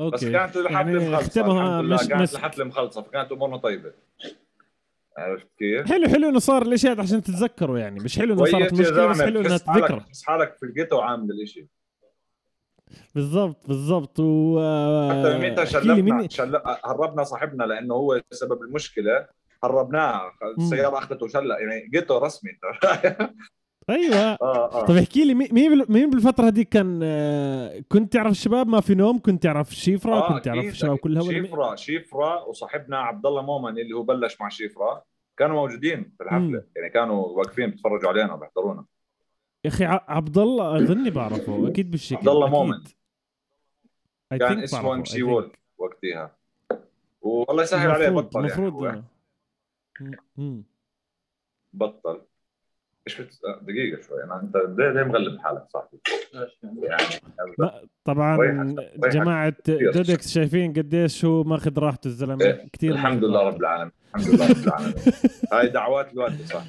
[0.00, 0.16] okay.
[0.16, 3.92] بس كانت الحفله يعني مخلصه مش كانت مش الحفله مخلصه فكانت أمورنا طيبة.
[5.18, 9.06] عرفت كيف؟ حلو حلو إنه صار الاشياء عشان تتذكروا يعني مش حلو إنه صارت مشكلة
[9.06, 11.68] بس حلو إنها تتذكر تحس حالك في ال ghetto عامل الاشي
[13.14, 14.20] بالضبط بالضبط.
[14.20, 14.60] و
[15.10, 16.28] حتى لي شلفنا مني.
[16.84, 19.26] هربنا صاحبنا لأنه هو سبب المشكلة
[19.64, 22.50] هربناه السيارة أخذته وشلق يعني جيتو رسمي
[23.90, 28.68] أيوه آه طيب آه احكي لي مين مين بالفترة دي كان آه، كنت تعرف الشباب
[28.68, 30.96] ما في نوم كنت تعرف شيفرا آه، كنت تعرف الشباب.
[30.98, 35.02] كلها ولا؟ شيفرا شيفرا وصاحبنا عبد الله مومن اللي هو بلش مع شيفرا
[35.36, 36.62] كانوا موجودين في الحفلة مم.
[36.76, 38.84] يعني كانوا واقفين بيتفرجوا علينا بيحضرونا
[39.64, 42.48] يا أخي عبد الله أظني بعرفه أكيد بالشكل عبد الله.
[42.48, 42.84] مومن.
[44.30, 45.22] كان اسمه ام سي.
[45.22, 46.36] وول وقتها
[47.22, 48.48] والله يسهل عليه بطل
[48.84, 49.04] يعني
[50.36, 50.62] م- م.
[51.72, 52.20] بطل
[53.08, 53.40] إيش بت...
[53.44, 54.24] آه، دقيقة شوي.
[54.24, 55.98] أنا أنت ليه ليه مغلب حالك صاحبي؟
[56.82, 57.04] يعني
[58.04, 59.54] طبعا ويحك- جماعة.
[59.68, 62.44] دودكس شايفين قديش هو ماخذ راحته الزلمة.
[62.44, 63.92] إيه، كثير الحمد لله رب العالمين.
[64.16, 64.94] الحمد لله رب العالمين.
[65.52, 66.64] هاي دعوات الوالده صح.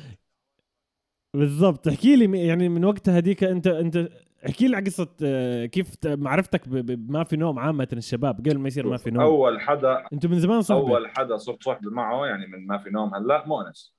[1.35, 1.87] بالضبط.
[1.87, 4.09] احكي لي يعني من وقتها هذيك انت انت
[4.45, 8.87] احكي لي على قصة آه، كيف معرفتك بما في نوم عامة الشباب قبل ما يصير
[8.87, 9.21] ما في نوم.
[9.23, 10.79] أول حدا أنتوا من زمان صحبة.
[10.81, 13.93] أول حدا صرت صحبة معه يعني من ما في نوم هلأ مؤنس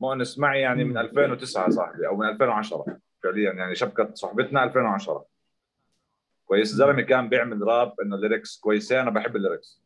[0.00, 0.98] مؤنس معي يعني من مم.
[0.98, 5.24] 2009 صاحبي أو من 2010 فعليا يعني شبكة صحبتنا 2010
[6.46, 6.70] كويس.
[6.70, 9.82] الزلمه كان بيعمل راب إنه lyrics كويسه أنا بحب ال lyrics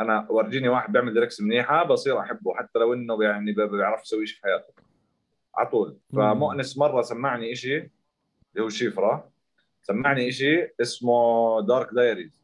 [0.00, 4.26] أنا ورجيني واحد بيعمل lyrics منيحة بصير أحبه حتى لو إنه يعني ما بيعرف يسوي
[4.26, 4.72] شيء في حياته.
[5.54, 5.98] على طول.
[6.12, 7.90] فمؤنس مرة سمعني شيء
[8.52, 9.30] اللي هو شيفرا
[9.82, 12.42] سمعني شيء اسمه Dark Diaries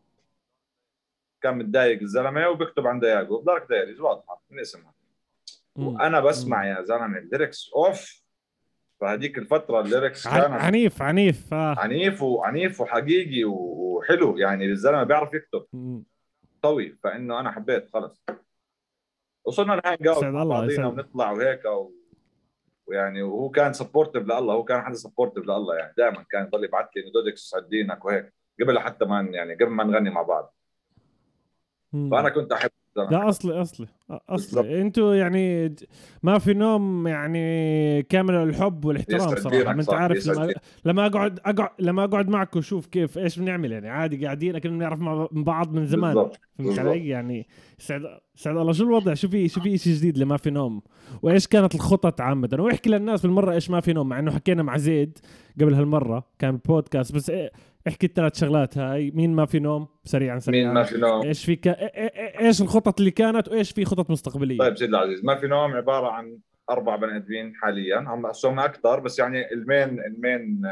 [1.43, 4.94] كان متضايق الزلمة وبيكتب عن دياجو Dark Diaries واضحة من اسمها.
[5.77, 8.25] وأنا بسمع يا زلمة ال lyrics أوف
[9.01, 11.75] فهديك الفترة ال lyrics كانت عنيف عنيف آه.
[11.79, 15.67] عنيف وعنيف وحقيقي وحلو يعني الزلمة بيعرف يكتب.
[16.63, 18.25] قوي فإنه أنا حبيت خلص
[19.47, 19.55] اوت
[20.01, 20.87] يسعد مع الله، بعضينا.
[20.87, 21.93] ونطلع وهيك و...
[22.87, 26.87] ويعني وهو كان سبورتيف لله هو كان حدا سبورتيف لله يعني دائما كان يضل يبعث
[26.97, 30.55] لي إنه دودكس دينك وهيك قبل حتى ما يعني قبل ما نغني مع بعض.
[31.93, 32.71] فأنا كنت أحب.
[32.97, 33.87] لا أصلي أصلي.
[34.11, 34.81] أصلي.
[34.81, 35.75] أنتوا يعني
[36.23, 39.73] ما في نوم يعني كامل الحب والاحترام صراحة.
[39.73, 40.53] ما أنت عارف لما.
[40.85, 45.01] لما أقعد أقعد لما أقعد معك وشوف كيف إيش بنعمل يعني؟ عادي قاعدين لكن بنعرف
[45.01, 46.31] مع بعض من زمان.
[46.59, 46.79] فهمت.
[46.79, 47.47] علي؟ يعني
[47.79, 48.03] سعد
[48.35, 50.83] سعد الله شو الوضع؟ شو في شو في شيء جديد لما في نوم؟
[51.23, 54.77] وإيش كانت الخطط عامة؟ واحكي للناس بالمرة إيش ما في نوم مع إنه حكينا مع
[54.77, 55.19] زيد
[55.61, 57.53] قبل هالمرة كان بودكاست بس إيه
[57.88, 59.11] احكي الثلاث شغلات هاي.
[59.11, 60.64] مين ما في نوم؟ سريعا سريعا.
[60.64, 64.59] مين ما في نوم؟ إيش في إيه- إيش الخطط اللي كانت وإيش في خطط مستقبلية؟
[64.59, 66.38] طيب سيدي العزيز ما في نوم عبارة عن
[66.70, 67.99] أربع بني آدمين حاليا.
[67.99, 70.62] هم هم أكثر بس يعني المين المين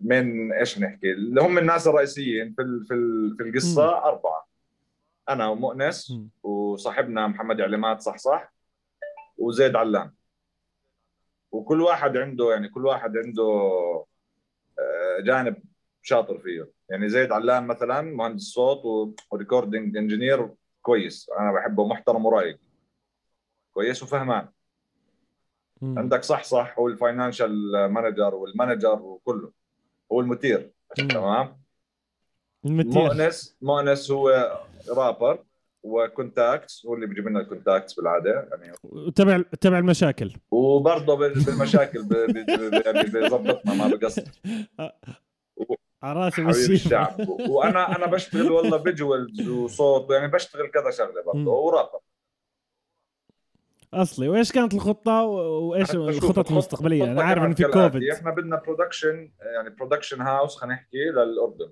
[0.00, 3.88] المين إيش نحكي؟ اللي هم الناس الرئيسيين في ال- في ال- في القصة مم.
[3.94, 4.48] أربعة.
[5.28, 6.28] أنا ومؤنس مم.
[6.42, 8.52] وصاحبنا محمد علامات صح صح
[9.38, 10.14] وزيد علام
[11.52, 13.44] وكل واحد عنده يعني كل واحد عنده
[15.20, 15.56] جانب
[16.02, 16.70] شاطر فيه.
[16.90, 18.82] يعني زيد علان مثلا مهندس صوت
[19.30, 20.50] و recording engineer
[20.82, 21.30] كويس.
[21.38, 22.58] أنا بحبه محترم ورايق
[23.72, 24.48] كويس وفهمان.
[25.82, 25.98] مم.
[25.98, 29.52] عندك صح صح هو ال financial manager وال manager وكله.
[30.12, 30.72] هو المدير.
[30.96, 31.62] تمام؟
[32.64, 35.44] المتير مؤنس مؤنس هو rapper
[35.82, 38.72] و contacts هو اللي بيجيب لنا ال contacts بالعادة يعني
[39.12, 40.32] تبع تبع المشاكل.
[40.50, 41.98] وبرضه بال- بالمشاكل
[42.86, 44.22] يعني بيظبطنا ما بقصر
[46.02, 47.28] على راسي حبيب الشعب.
[47.28, 51.22] وأنا أنا بشتغل والله visuals وصوت يعني بشتغل كذا شغلة.
[51.26, 51.98] برضه ورابر
[53.94, 57.72] أصلي وإيش كانت الخطة؟ وإيش الخطط المستقبلية؟ أنا عارف كانت ان في.
[57.72, 61.70] كوفيد إحنا بدنا production يعني production house خلينا نحكي للأردن.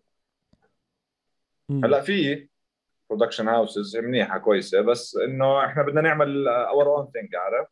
[1.70, 2.48] هلأ في
[3.10, 7.68] production houses منيحة كويسة بس إنه إحنا بدنا نعمل our own thing عارف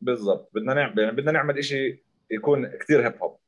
[0.00, 3.38] بالضبط بدنا نعمل يعني بدنا نعمل شيء يكون كثير hip hop.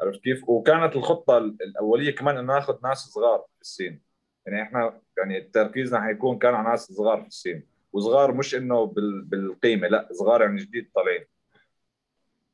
[0.00, 4.00] عرفت كيف؟ وكانت الخطة الأولية كمان إنه ناخذ ناس صغار في ال scene
[4.46, 9.22] يعني إحنا يعني تركيزنا حيكون كان على ناس صغار في السين وصغار مش إنه بال...
[9.22, 11.24] بالقيمة لا صغار يعني جديد طالعين.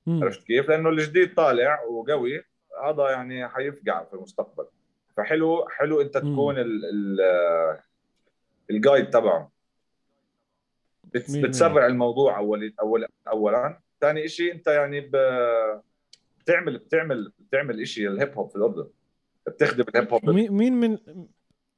[0.08, 2.44] عرفت كيف؟ لأنه الجديد طالع وقوي
[2.84, 4.66] هذا يعني حيفقع في المستقبل
[5.16, 6.18] فحلو حلو انت.
[6.18, 7.20] تكون ال ال
[8.70, 9.52] الجايد تبعه.
[11.04, 13.80] بتسرع الموضوع أول أول اولا.
[14.00, 15.16] ثاني شيء انت يعني ب...
[16.40, 18.88] بتعمل بتعمل بتعمل شيء الهيب هوب في الأردن.
[19.46, 20.98] بتخدم الهيب هوب مي- مين من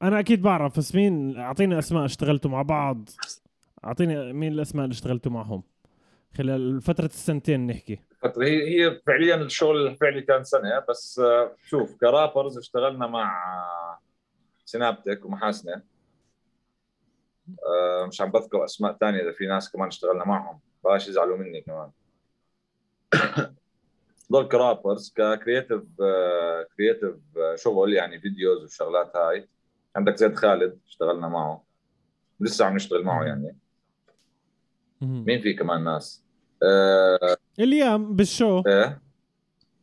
[0.01, 3.09] أنا أكيد بعرف بس مين أعطيني أسماء اشتغلتوا مع بعض.
[3.85, 5.63] أعطيني مين الأسماء اللي اشتغلتوا معهم؟
[6.37, 7.99] خلال فترة السنتين نحكي.
[8.21, 13.43] فترة هي هي فعليا الشغل الفعلي كان سنة بس آه، شوف كرابرز اشتغلنا مع
[14.65, 15.81] سينابتك ومحاسنة.
[17.49, 20.59] آه، مش عم بذكر أسماء ثانية إذا في ناس كمان اشتغلنا معهم.
[20.83, 21.91] باش يزعلوا مني كمان.
[24.31, 25.83] ضل ك rappers ك creative
[26.77, 27.15] creative
[27.55, 29.47] شغل يعني فيديوز والشغلات هاي.
[29.95, 31.63] عندك زيد خالد اشتغلنا معه.
[32.39, 33.57] لسه عم نشتغل معه يعني.
[35.01, 36.24] مين في كمان ناس؟
[36.63, 39.01] آه، اليوم بالشو إيه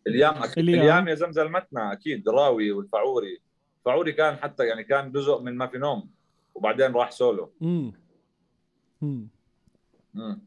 [0.07, 0.81] إليام أكيد إليام.
[0.81, 3.41] إليام يا زلمه المتنا أكيد راوي والفعوري
[3.79, 6.11] الفعوري كان حتى يعني كان جزء من ما في نوم
[6.55, 7.93] وبعدين راح سولو مم.
[9.03, 9.29] مم.
[10.15, 10.39] مم.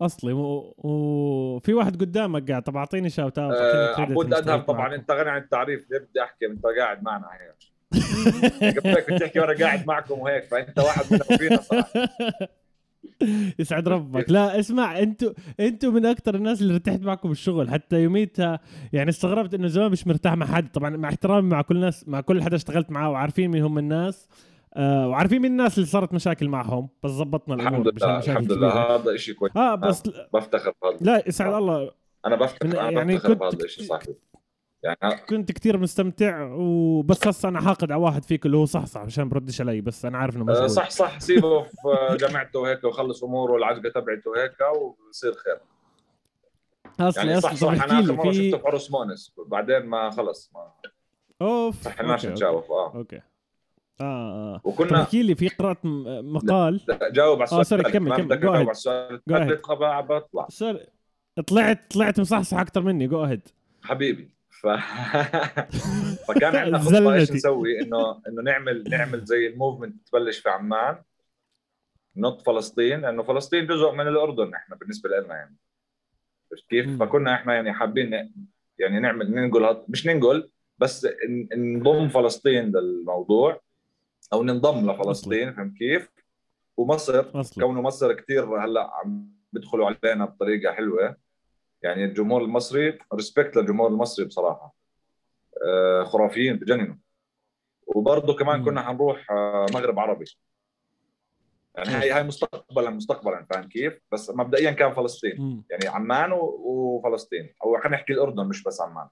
[0.00, 5.10] أصلي و- وفي واحد قدامك قاعد طب أعطيني شاوت اوت آه عبود أدهم طبعا انت
[5.10, 7.54] غني عن التعريف ليه بدي أحكي أنت قاعد معنا هيك
[8.78, 11.92] قبلك كنت تحكي وأنا قاعد معكم وهيك فأنت واحد منا وفينا صح
[13.58, 14.30] يسعد ربك.
[14.30, 18.60] لا اسمع أنتوا أنتوا من أكثر الناس اللي ارتحت معكم بالشغل حتى يوميتها
[18.92, 20.68] يعني استغربت إنه زمان مش مرتاح مع حد.
[20.72, 24.28] طبعا مع احترامي مع كل الناس مع كل حدا اشتغلت معاه وعارفين مين هم الناس
[24.76, 26.88] آه وعارفين مين الناس اللي صارت مشاكل معهم.
[27.02, 28.68] بس زبطنا الأمور الحمد لله الحمد لله.
[28.96, 29.56] هذا شيء كويس.
[29.56, 30.02] آه بس
[30.34, 30.98] بفتخر بهذا.
[31.00, 31.90] لا يسعد الله.
[32.26, 34.14] أنا بفتخر من- أنا يعني بفتخر بهذا الشيء صاحبي
[34.84, 39.00] يعني كنت كتير مستمتع وبس هسه أنا حاقد على واحد فيك اللي هو صح صح
[39.00, 40.70] عشان بردش علي بس أنا عارف إنه آه، مشغول.
[40.70, 45.58] صح صح سيبه في جامعته وهيك ويخلص أموره والعجقه تبعته وهيك وبصير خير.
[47.00, 47.76] أصلي يعني صح أصلي.
[47.76, 50.72] صح طب أنا آخر مرة شفته في في عرس مونس بعدين ما خلص ما
[51.42, 52.94] أوف صحناش أوكي، نتجاوب آه.
[52.94, 53.20] أوكي.
[54.00, 54.60] آه آه.
[54.64, 57.82] وكنا احكي لي في قرات م- مقال؟ لا، جاوب على السؤال آه، سوري،.
[57.92, 58.40] كمل، ما كمل.
[58.40, 58.88] Go ahead.
[59.12, 60.86] الثالث خبا بطلع سوري
[61.46, 63.06] طلعت طلعت مصحصح أكثر مني.
[63.06, 63.48] جو اهيد
[63.82, 64.33] حبيبي.
[64.60, 64.66] ف...
[66.28, 67.32] فكان عندنا خطة إيش.
[67.32, 71.02] نسوي انه إنه نعمل نعمل زي الموفمنت تبلش في عمان
[72.16, 75.56] نط فلسطين لأنه فلسطين جزء من الأردن إحنا بالنسبة لنا يعني
[76.52, 78.12] عرفت كيف؟ فكنا إحنا يعني حابين
[78.78, 81.08] يعني نعمل ننقل هاد- مش ننقل بس
[81.56, 83.60] نضم فلسطين للموضوع
[84.32, 86.10] أو ننضم لفلسطين فهمت كيف؟
[86.76, 87.22] ومصر
[87.60, 91.16] كونه مصر كثير هلأ عم بيدخلوا علينا بطريقة حلوة
[91.84, 94.74] يعني الجمهور المصري ريسبكت للجمهور المصري بصراحة.
[95.66, 96.94] آه، خرافيين بجننوا
[97.86, 98.64] وبرضه كمان.
[98.64, 100.24] كنا حنروح آه، مغرب عربي.
[101.74, 105.64] يعني هاي هاي مستقبلا مستقبلا فاهم كيف؟ بس مبدئيا كان فلسطين.
[105.70, 107.54] يعني عمان وفلسطين.
[107.64, 109.08] أو خلينا نحكي الأردن مش بس عمان.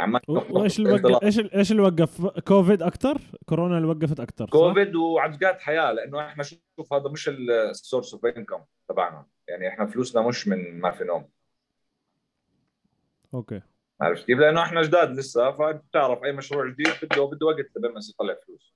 [0.00, 4.20] عمان و- وإيش اللي وقف إيش ال- إيش اللي وقف؟ كوفيد أكثر كورونا اللي وقفت
[4.20, 9.26] أكثر كوفيد وعجقات حياة لأنه إحنا شوف هذا مش ال source of income تبعنا.
[9.48, 11.28] يعني إحنا فلوسنا مش من ما في نوم
[13.34, 13.60] okay.
[14.00, 18.36] عرفت كيف؟ لأنه إحنا جداد لسه فبتعرف أي مشروع جديد بده بده وقت لبس يطلع
[18.46, 18.74] فلوس.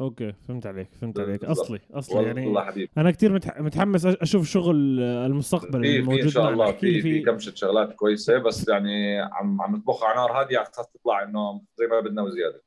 [0.00, 1.44] okay فهمت عليك فهمت عليك.
[1.44, 2.22] أصلي أصلي.
[2.22, 2.90] يعني والله حبيبي.
[2.98, 3.60] أنا كثير متح...
[3.60, 6.50] متحمس أشوف شغل المستقبل في في الموجود ان شاء.
[6.50, 10.68] الله في في كمشة شغلات كويسة بس يعني عم عم نطبخ على نار هادية على
[10.68, 12.62] أساس تطلع إنه زي ما بدنا وزيادة.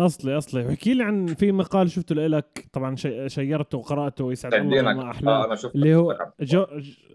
[0.00, 0.68] أصلي أصلي.
[0.68, 5.06] احكي لي عن في مقال شفته لك طبعا شي- شيرته وقرأته يسعد الله ما عندنا
[5.06, 6.66] آه أحلى أنا شفت اللي هو جو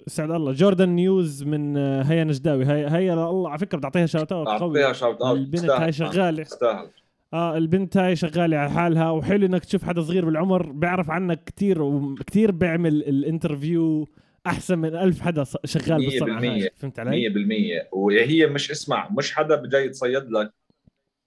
[0.07, 0.51] سعد الله.
[0.51, 2.65] Jordan News من آه، هيا نجداوي.
[2.65, 4.83] هيا هيا الله على فكرة بتعطيها shout out قوي.
[4.83, 6.43] أعطيها shout out البنت هاي شغالة.
[6.43, 6.87] تستاهل.
[7.33, 9.09] آه البنت هاي شغالة على حالها.
[9.11, 14.07] وحلو إنك تشوف حدا صغير بالعمر بيعرف عنك كتير وكتير بيعمل ال interview
[14.47, 16.59] أحسن من ألف حدا شغال بالصنعة.
[16.75, 20.53] فهمت علي؟ 100% وهي مش اسمع مش حدا جاي يتصيد لك.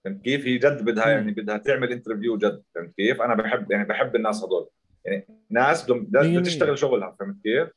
[0.07, 1.09] فهمت كيف هي جد بدها.
[1.09, 4.67] يعني بدها تعمل interview جد فهمت كيف أنا بحب يعني بحب الناس هذول
[5.05, 6.43] يعني ناس بدها.
[6.43, 7.69] تشتغل شغلها فهمت كيف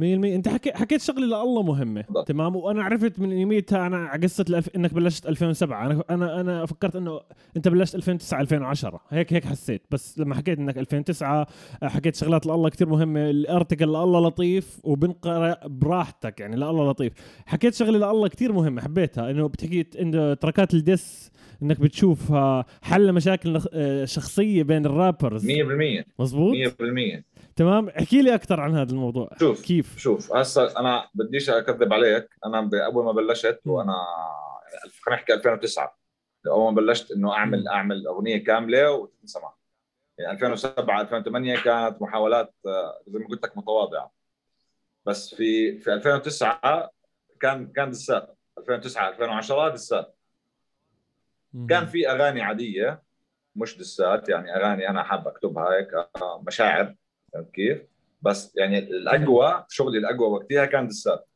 [0.00, 2.02] 100% انت حكي حكيت شغله لله مهمة.
[2.02, 2.28] بالضبط.
[2.28, 4.68] تمام؟ وأنا عرفت من يوميتها أنا على قصة الألف...
[4.76, 7.20] انك بلشت 2007 أنا أنا أنا فكرت انه
[7.56, 9.82] انت بلشت 2009 2010 هيك هيك حسيت.
[9.90, 11.46] بس لما حكيت انك 2009
[11.82, 13.30] حكيت شغلات لله كتير مهمة.
[13.30, 16.40] الارتكل لله لطيف وبنقرأ براحتك.
[16.40, 17.12] يعني لله لطيف.
[17.46, 18.82] حكيت شغله لله كتير مهمة.
[18.82, 19.30] حبيتها.
[19.30, 21.30] انه بتحكي انه تركات الدس
[21.62, 25.46] انك بتشوف آه، حل مشاكل آه، شخصية بين الرابرز.
[25.46, 29.30] 100% مزبوط 100% تمام؟ احكي لي أكثر عن هذا الموضوع.
[29.40, 32.28] شوف كيف؟ شوف هسا أنا بديش أكذب عليك.
[32.46, 33.60] أنا أول ما بلشت.
[33.66, 33.94] وأنا
[35.02, 35.96] خلينا نحكي 2009
[36.46, 37.68] أول ما بلشت إنه اعمل.
[37.68, 39.54] أعمل أغنية كاملة وتنسمع.
[40.18, 44.12] يعني 2007 2008 كانت محاولات آه، زي ما قلت لك متواضعة.
[45.06, 46.90] بس في في 2009
[47.40, 50.16] كان كان دسات 2009 2010 دسات
[51.68, 53.02] كان في أغاني عادية
[53.56, 56.94] مش دسات يعني أغاني أنا حاب أكتبها هيك آه، مشاعر.
[57.36, 57.82] فهمت كيف؟
[58.22, 61.28] بس يعني الأقوى شغلي الأقوى وقتها كان دسات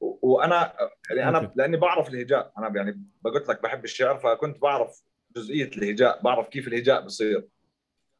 [0.00, 0.74] وأنا
[1.10, 1.52] يعني أنا.
[1.56, 5.02] لأني بعرف الهجاء أنا يعني قلت لك بحب الشعر فكنت بعرف
[5.36, 7.48] جزئية الهجاء بعرف كيف الهجاء بصير؟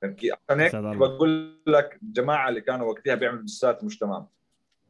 [0.02, 0.76] عشان هيك.
[0.76, 4.26] بقول لك الجماعة اللي كانوا وقتها بيعملوا دسات مش تمام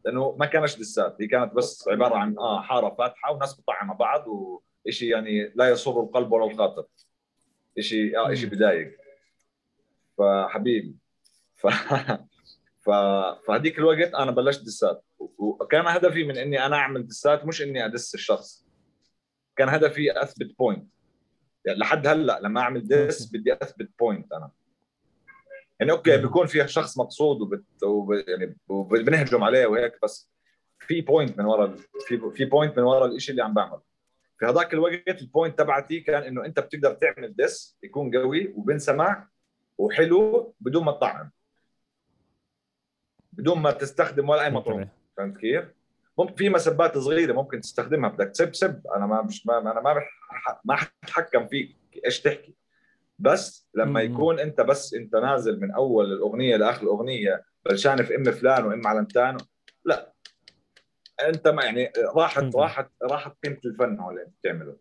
[0.05, 4.25] لأنه ما كانش دسات هي كانت بس عبارة عن آه حارة فاتحة وناس بتطعم بعض
[4.87, 6.85] وشيء يعني لا يسر القلب ولا الخاطر
[7.81, 8.49] شيء آه شيء.
[8.51, 8.97] بدايق
[10.19, 10.97] فحبيبي.
[11.55, 11.67] ف...
[12.85, 12.91] ف...
[13.47, 15.05] فهديك الوقت أنا بلشت دسات.
[15.39, 18.67] وكان هدفي من إني أنا أعمل دسات مش إني أدس الشخص.
[19.57, 20.89] كان هدفي أثبت point
[21.65, 24.51] يعني لحد هلأ لما أعمل diss بدي أثبت point أنا.
[25.81, 26.17] يعني okay.
[26.17, 27.65] بيكون في شخص مقصود وبت...
[27.83, 28.13] وب...
[28.13, 30.31] يعني وبنهجم عليه وهيك بس
[30.81, 33.83] في point من ورا في في point من ورا الشيء اللي عم بعمله.
[34.39, 39.29] في هذاك الوقت ال point تبعتي كان إنه أنت بتقدر تعمل diss يكون قوي وبنسمع
[39.79, 41.31] وحلو بدون ما تطعم.
[43.33, 44.89] بدون ما تستخدم ولا أي مطعوم.
[45.17, 45.65] فهمت كيف؟
[46.19, 48.87] ممكن في مسبات صغيرة ممكن تستخدمها بدك تسب سب.
[48.97, 50.11] أنا ما مش ما أنا ما بح
[50.65, 52.55] ما حتحكم فيك إيش تحكي.
[53.19, 54.01] بس لما.
[54.03, 58.87] يكون أنت بس أنت نازل من أول الأغنية لآخر الأغنية بلشان في أم فلان وأم
[58.87, 59.37] علمتان
[59.85, 60.13] لا.
[61.29, 62.57] أنت ما يعني راحت.
[62.57, 64.77] راحت راحت قيمة الفن هو اللي بتعمله.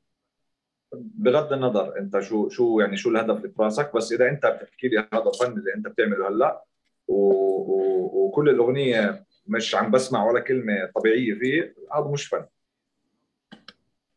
[0.96, 4.88] بغض النظر انت شو شو يعني شو الهدف اللي في راسك بس إذا أنت بتحكي
[4.88, 6.64] لي هذا فن اللي أنت بتعمله هلأ
[7.08, 7.16] و...
[7.16, 8.26] و...
[8.26, 12.46] وكل الأغنية مش عم بسمع ولا كلمة طبيعية فيه هذا مش فن.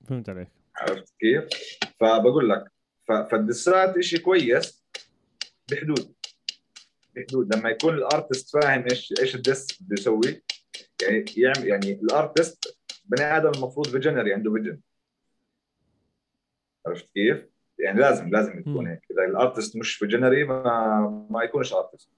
[0.08, 0.48] فهمت عليك.
[0.76, 1.44] عرفت كيف؟
[2.00, 2.64] فبقول لك
[3.08, 3.12] ف...
[3.12, 4.84] فالدسات شيء كويس
[5.70, 6.14] بحدود
[7.16, 7.54] بحدود.
[7.54, 10.42] لما يكون الأرتست فاهم إيش إيش الدس بده يسوي
[11.02, 11.24] يعني
[11.68, 14.80] يعني الأرتست بني آدم المفروض visionary عنده vision
[16.86, 17.46] عرفت كيف؟
[17.78, 18.86] يعني لازم لازم يكون مم.
[18.86, 19.00] هيك.
[19.10, 22.10] إذا ال artist مش visionary ما ما يكونش artist.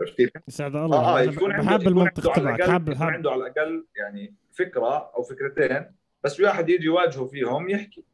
[0.00, 0.98] عرفت كيف؟ يسعد الله.
[0.98, 3.08] آه أنا يكون يكون المنطق تبعك حاب حاب.
[3.08, 5.86] عنده على الأقل يعني فكرة أو فكرتين
[6.24, 8.04] بس واحد يجي يواجهه فيهم يحكي.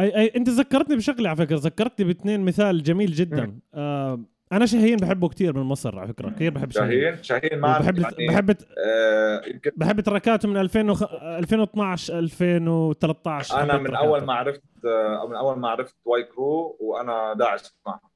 [0.00, 1.56] اي اي أنت ذكرتني بشغلة على فكرة.
[1.56, 3.58] ذكرتني باثنين مثال جميل جدا.
[3.74, 7.22] آه أنا شاهين بحبه كثير من مصر على فكرة كثير بحب شاهين.
[7.22, 8.50] شاهين؟ ما بحب يعني بحب
[8.86, 9.42] آه
[9.76, 11.02] بحب tracks اته من 2000 وخ...
[11.22, 13.98] 2012 2013 أنا من tracks اته.
[14.06, 18.10] أول ما عرفت آه من أول ما عرفت واي كرو وأنا داعس اسمعها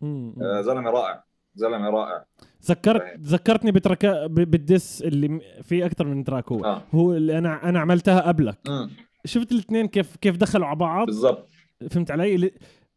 [0.00, 0.34] مم.
[0.42, 2.24] آه زلمة رائع زلمة رائع.
[2.64, 3.18] ذكرت.
[3.20, 6.82] ذكرتني ب track بال diss اللي في أكثر من track هو آه.
[6.94, 8.58] هو اللي أنا أنا عملتها قبلك.
[8.68, 8.90] مم.
[9.24, 11.48] شفت الاثنين كيف كيف دخلوا على بعض؟ بالضبط.
[11.90, 12.50] فهمت علي؟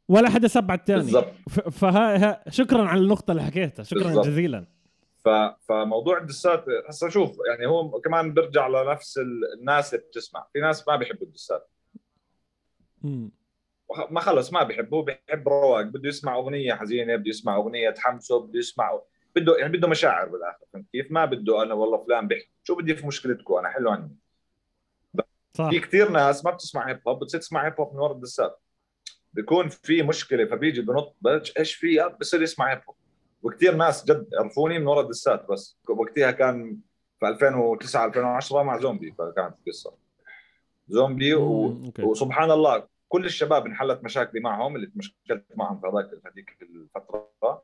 [0.09, 1.33] ولا حدا سب على الثاني بالضبط
[1.71, 3.83] فها شكرا على النقطة اللي حكيتها.
[3.83, 4.25] شكرا بالضبط.
[4.25, 4.65] جزيلا.
[5.25, 5.29] ف...
[5.67, 10.47] فموضوع الدسات هسه شوف يعني هو كمان بيرجع لنفس ال- الناس اللي بتسمع.
[10.53, 11.69] في ناس ما بيحبوا الدسات.
[14.09, 15.81] ما خلص ما بيحبه بيحب رواق.
[15.81, 18.99] بده يسمع أغنية حزينة بده يسمع أغنية تحمسه بده يسمع
[19.35, 20.65] بده يعني بده مشاعر بالآخر.
[20.73, 24.15] فهمت كيف؟ ما بده أنا والله فلان بيحكي شو بدي في مشكلتكم؟ أنا حلو عني.
[25.53, 25.69] صح.
[25.69, 28.61] في كثير ناس ما بتسمع هيب هوب بتصير تسمع هيب هوب من ورا الدسات.
[29.37, 32.95] بيكون في مشكلة فبيجي بنط بلش إيش في؟ بصير يسمع هيب هوب
[33.43, 35.77] وكثير ناس جد عرفوني من ورا الدسات بس.
[35.89, 36.77] وقتها كان
[37.19, 39.93] في 2009 2010 مع زومبي فكانت القصة.
[40.87, 41.77] زومبي و...
[41.99, 47.63] وسبحان الله كل الشباب انحلت مشاكلي معهم اللي تمشكلت معهم في هذاك هذيك الفترة.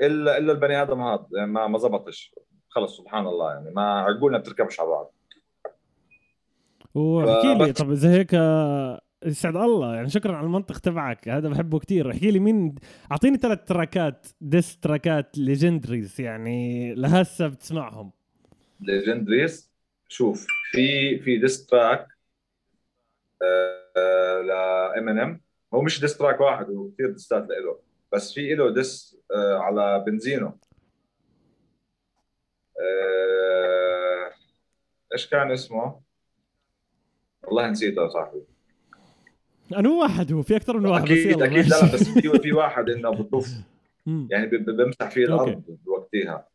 [0.00, 2.34] الا إلا البني آدم هذا يعني ما ما زبطش.
[2.68, 5.14] خلص سبحان الله يعني ما عقولنا بتركبش على بعض.
[6.94, 8.34] واحكي لي طب إذا هيك
[9.24, 9.94] يسعد الله.
[9.94, 11.28] يعني شكرا على المنطق تبعك.
[11.28, 12.10] هذا بحبه كتير.
[12.10, 12.74] احكي لي مين
[13.12, 18.12] أعطيني ثلاث tracks ديس tracks ليجندريز يعني لهسه بتسمعهم.
[18.80, 19.72] legendaries
[20.08, 22.06] شوف في في diss track
[24.46, 25.40] لامينيم
[25.74, 27.78] هو مش diss track واحد هو كثير dissات له.
[28.12, 30.58] بس في له diss آه على بنزينو.
[32.80, 34.30] آه
[35.12, 36.00] إيش كان اسمه؟
[37.44, 38.53] والله نسيته يا صاحبي.
[39.72, 42.88] أنا واحد هو في أكثر من واحد بس أكيد أكيد لا بس في في واحد
[42.90, 43.48] إنه بطوف.
[44.06, 44.28] مم.
[44.30, 45.24] يعني بمسح فيه.
[45.24, 46.48] الأرض بوقتها.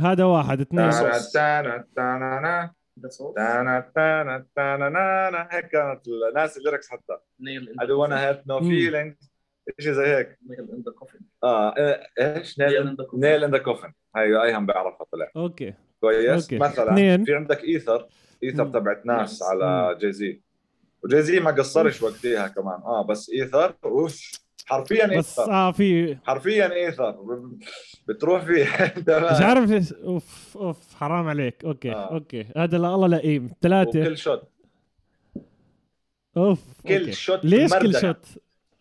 [0.00, 5.48] هذا واحد اثنين تانا تانا تانا نا، ده صوت تانا تانا تانا نا نا.
[5.50, 6.00] هيك كانت
[6.30, 7.16] الناس الليركس حتى.
[7.40, 8.70] نيل I don't wanna have no مم.
[8.70, 9.28] feelings
[9.80, 14.42] شيء زي هيك؟ نيل ان ذا كوفن آه إيه- إيش؟ نيل ان ذا كوفن هي
[14.42, 15.74] أيهم بعرفها طلع أوكي.
[16.00, 16.44] كويس.
[16.44, 16.58] أوكي.
[16.58, 17.24] مثلا.
[17.24, 18.06] في عندك إيثر.
[18.42, 18.64] إيثر.
[18.68, 19.48] تبعت ناس مم.
[19.48, 20.40] على جي زي
[21.04, 22.80] وجي زي ما قصرش وقتها كمان.
[22.84, 24.30] آه بس إيثر أوف.
[24.66, 25.52] حرفيا بس إيثر.
[25.52, 27.16] آه في حرفيا إيثر.
[28.08, 28.64] بتروح فيه
[29.08, 31.64] مش؟ عارف أوف أوف حرام عليك.
[31.64, 32.14] أوكي آه.
[32.14, 32.46] أوكي.
[32.56, 34.00] هذا لا الله لئيم ثلاثة.
[34.00, 34.42] وكل شوت.
[36.36, 37.12] أوف كل okay.
[37.12, 38.00] shot ليش كل.
[38.00, 38.26] shot؟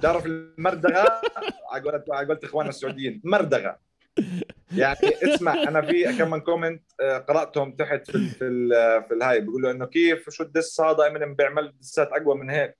[0.01, 1.21] تعرف المردغة؟
[1.71, 3.21] على قولت إخواننا السعوديين.
[3.23, 3.79] مردغة.
[4.75, 8.69] يعني اسمع أنا في كم من comment آه، قرأتهم تحت في ال في ال
[9.07, 9.39] في الهاي.
[9.39, 12.77] بيقولوا إنه كيف شو ال diss هذا؟ امينيم بيعمل dissات أقوى من هيك.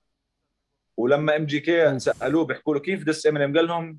[0.96, 3.98] ولما ام جي كي سألوه بيحكوا له كيف diss امينيم قال لهم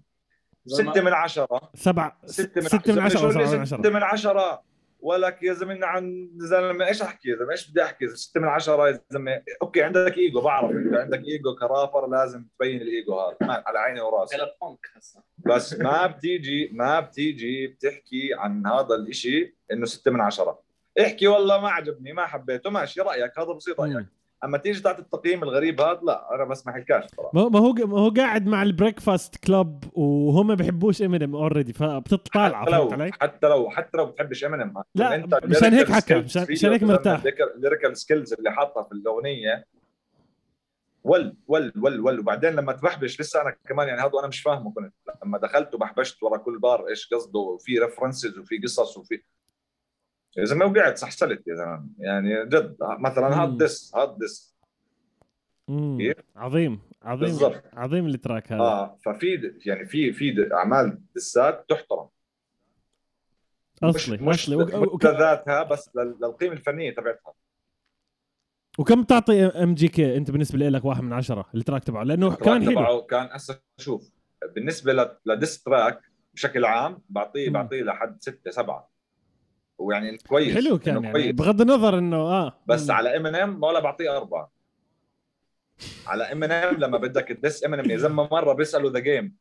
[0.67, 1.71] ستة من عشرة.
[1.75, 3.19] سبعة ستة من ستة من عشرة.
[3.19, 4.74] شو سبعة اللي من ستة عشرة من عشرة؟
[5.05, 8.87] ولك يا زلمة عن زلمة إيش أحكي يا زلمة؟ إيش بدي أحكي؟ ستة من عشرة
[8.89, 13.37] يا زلمة okay عندك إيجو بعرف أنت عندك ego ك rapper لازم تبين الإيجو هذا.
[13.41, 14.35] ما- على عيني وراسي.
[15.45, 20.63] بس ما بتيجي ما بتيجي بتحكي عن هذا الإشي إنه ستة من عشرة.
[21.01, 24.07] احكي والله ما عجبني ما حبيته ماشي رأيك هذا بسيط رأيك.
[24.45, 27.99] أما تيجي تعطي التقييم الغريب هذا لا أنا بس ما حكاش صراحة ما هو ما
[27.99, 33.69] هو قاعد مع ال Breakfast Club وهم بيحبوش امينيم already فهمت لو علي؟ حتى لو
[33.69, 37.23] حتى لو بتحبش امينيم لا، مشان هيك حكى، مشان- مشان هيك مرتاح.
[37.55, 39.65] ال lyrical skills اللي حاطها في الأغنية
[41.03, 44.73] ول ول ول ول وبعدين لما تبحبش لسه أنا كمان يعني هذا أنا مش فاهمه
[44.73, 44.93] كنت
[45.25, 49.21] لما دخلت وبحبشت ورا كل بار إيش قصده وفي references وفي قصص وفي
[50.37, 53.43] يا زلمة وقعت سحسلت يا زلمة يعني جد مثلا.
[53.43, 54.17] هاد diss هاد
[55.67, 55.97] مم.
[55.97, 57.63] كيف؟ عظيم عظيم بالضبط.
[57.73, 62.07] عظيم ال track هذا آه ففي يعني في في أعمال dissات تحترم
[63.83, 67.33] أصلي مش أصلي وك- لذاتها بس لل- للقيمة الفنية تبعتها
[68.79, 72.35] وكم تعطي ام جي كي أنت بالنسبة لك واحد من عشرة ال track تبعه لأنه
[72.35, 74.11] كان حلو كان هسه شوف
[74.55, 76.01] بالنسبة ل diss track
[76.33, 77.49] بشكل عام بعطيه.
[77.49, 78.89] بعطيه لحد ستة سبعة
[79.77, 81.31] ويعني كويس حلو كان يعني كويس.
[81.35, 82.91] بغض النظر إنه آه بس مم.
[82.95, 84.51] على امينيم ولا بعطيه أربعة
[86.07, 88.99] على ام ان ام لما بدك تدس ام ان ام يا زلمه مرة بيسألوا The
[88.99, 89.35] Game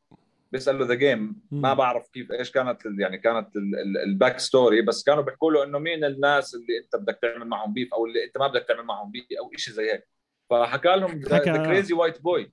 [0.51, 1.73] بيسألوا The Game ما.
[1.73, 5.79] بعرف كيف إيش كانت يعني كانت ال- ال- ال backstory بس كانوا بيحكوا له إنه
[5.79, 9.11] مين الناس اللي أنت بدك تعمل معهم beef أو اللي أنت ما بدك تعمل معهم
[9.11, 10.07] beef أو شيء زي هيك
[10.49, 12.51] فحكى لهم ذا كريزي وايت بوي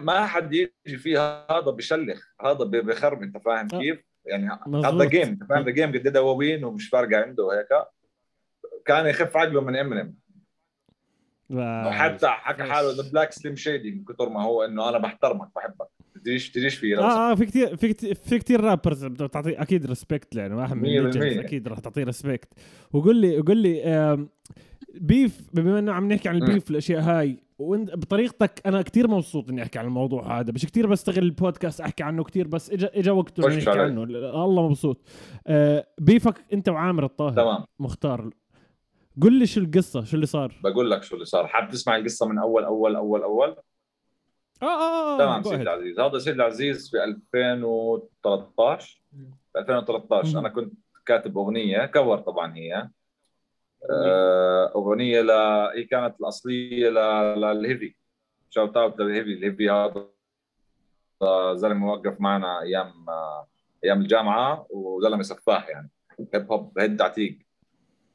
[0.00, 3.78] ما حد يجي فيه هذا بشلخ هذا بخرب أنت فاهم آه.
[3.78, 4.48] كيف؟ يعني
[4.84, 5.04] هذا.
[5.04, 7.86] جيم فاهم ذا جيم قد دواوين ومش فارقة عنده هيك
[8.86, 10.22] كان يخف عقله من امينيم.
[11.50, 15.86] وحتى حكى حاله ذا بلاك سليم شيدي من كثر ما هو إنه أنا بحترمك بحبك
[16.24, 20.36] تجيش تجيش لو آه آه في كثير في كثير في كثير رابرز بتعطي أكيد ريسبكت
[20.36, 21.38] يعني واحد من الليجندز.
[21.38, 22.48] أكيد راح تعطيه ريسبكت
[22.92, 24.26] وقول لي قول لي
[24.94, 26.36] بيف بما إنه عم نحكي عن.
[26.36, 30.86] البيف والأشياء هاي وانت بطريقتك أنا كثير مبسوط إني أحكي عن الموضوع هذا مش كثير
[30.86, 33.70] بستغل البودكاست أحكي عنه كثير بس اجى اجى وقته نحكي.
[33.80, 34.02] عنه.
[34.44, 35.00] الله مبسوط.
[35.46, 37.32] آه بيفك أنت وعامر الطاهر.
[37.36, 37.64] تمام.
[37.78, 38.30] مختار.
[39.22, 41.46] قل لي شو القصة شو اللي صار؟ بقول لك شو اللي صار.
[41.46, 43.56] حاب تسمع القصة من أول أول أول أول؟
[44.62, 45.60] آه آه آه تمام go سيد.
[45.60, 46.00] العزيز.
[46.00, 49.02] هذا سيد العزيز في 2013
[49.52, 50.38] في 2013 مم.
[50.38, 50.72] أنا كنت
[51.06, 52.74] كاتب أغنية cover طبعا هي.
[52.74, 52.90] آه،
[54.76, 55.30] أغنية ل
[55.76, 57.94] هي كانت الأصلية ل- للهيفي
[58.50, 60.06] shout out للهيفي الهيفي هذا
[61.22, 63.46] آه، زلمة وقف معنا أيام آه،
[63.84, 65.90] أيام الجامعة وزلمة سفاح يعني.
[66.34, 67.38] hip hop head عتيق.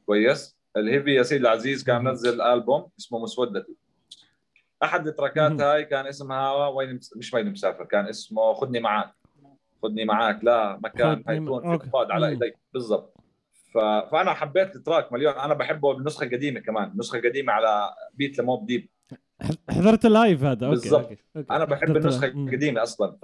[0.06, 0.58] كويس.
[0.76, 2.04] الهيفي يا سيدي العزيز كان.
[2.04, 3.76] منزل ألبوم اسمه مسودتي.
[4.82, 5.60] أحد ال tracks.
[5.60, 9.14] هاي كان اسمها وين مش وين مسافر كان اسمه خدني معاك.
[9.82, 10.44] خدني معاك.
[10.44, 12.28] لا مكان حيكون في على.
[12.28, 13.17] ايديك بالضبط.
[13.74, 15.34] فأنا حبيت ال track مليون.
[15.34, 18.88] أنا بحبه بالنسخه القديمه كمان النسخه القديمه على beat ل Mobb Deep.
[19.70, 20.66] حضرت ال live هذا.
[20.66, 21.18] okay بالضبط.
[21.50, 22.26] أنا بحب النسخة.
[22.26, 23.18] القديمة أصلا.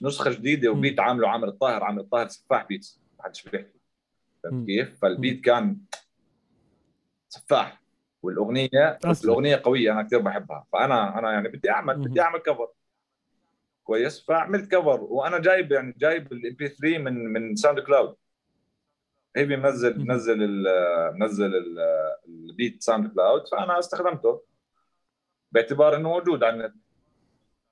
[0.00, 3.80] فنسخة جديدة و beat عامله عامر الطاهر عامر الطاهر سفاح beats ما حدش بيحكي.
[4.44, 5.76] فهمت كيف؟ فال beat كان
[7.28, 7.82] سفاح.
[8.22, 9.30] والأغنية أصلاً.
[9.30, 10.66] الأغنية قوية أنا كثير بحبها.
[10.72, 11.96] فأنا أنا يعني بدي أعمل.
[11.96, 12.68] بدي أعمل cover
[13.84, 18.14] كويس؟ فعملت cover وأنا جايب يعني جايب ال MP3 من من ساوند كلاود
[19.36, 20.06] هيفي منزل مم.
[20.06, 21.78] منزل ال- منزل ال-
[22.28, 24.42] البيت ساوند كلاود فأنا استخدمته
[25.52, 26.74] باعتبار إنه موجود على النت.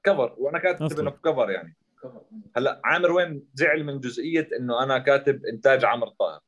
[0.05, 1.01] cover وأنا كاتب.
[1.01, 1.77] إنه cover يعني.
[2.57, 6.41] هلأ عامر وين زعل من جزئية إنه أنا كاتب إنتاج عامر طاهر.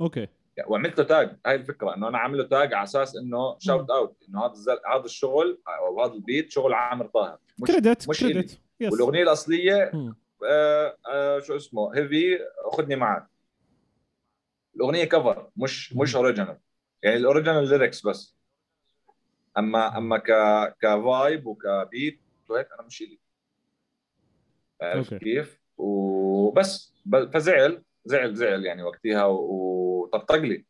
[0.00, 0.28] أوكي.
[0.56, 3.90] يعني وعملت له tag هاي الفكرة إنه أنا عامل له tag على أساس إنه shout
[3.90, 4.78] out إنه هذا الزل...
[4.94, 7.38] هذا الشغل أو هذا البيت شغل عامر طاهر.
[7.62, 10.16] مش credit مش credit yes والأغنية الأصلية مم.
[10.48, 12.38] آه آه شو اسمه هيفي
[12.72, 13.26] خذني معك.
[14.76, 16.58] الأغنية cover مش مش original
[17.02, 18.36] يعني ال original lyrics بس.
[19.58, 20.30] اما أما ك
[20.80, 23.04] ك vibe وك beat وهيك أنا مش
[24.82, 25.24] عرفت أوكي.
[25.24, 26.94] كيف؟ وبس
[27.34, 30.64] فزعل زعل زعل يعني وقتها وطقطق لي.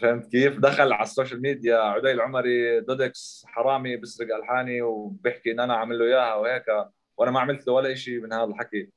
[0.00, 5.60] فهمت كيف؟ دخل على ال social media عدي العمري دودكس حرامي بسرق الحاني وبيحكي إن
[5.60, 6.64] أنا عامل له إياها وهيك.
[7.20, 8.90] وأنا ما عملت له ولا شيء من هذا الحكي.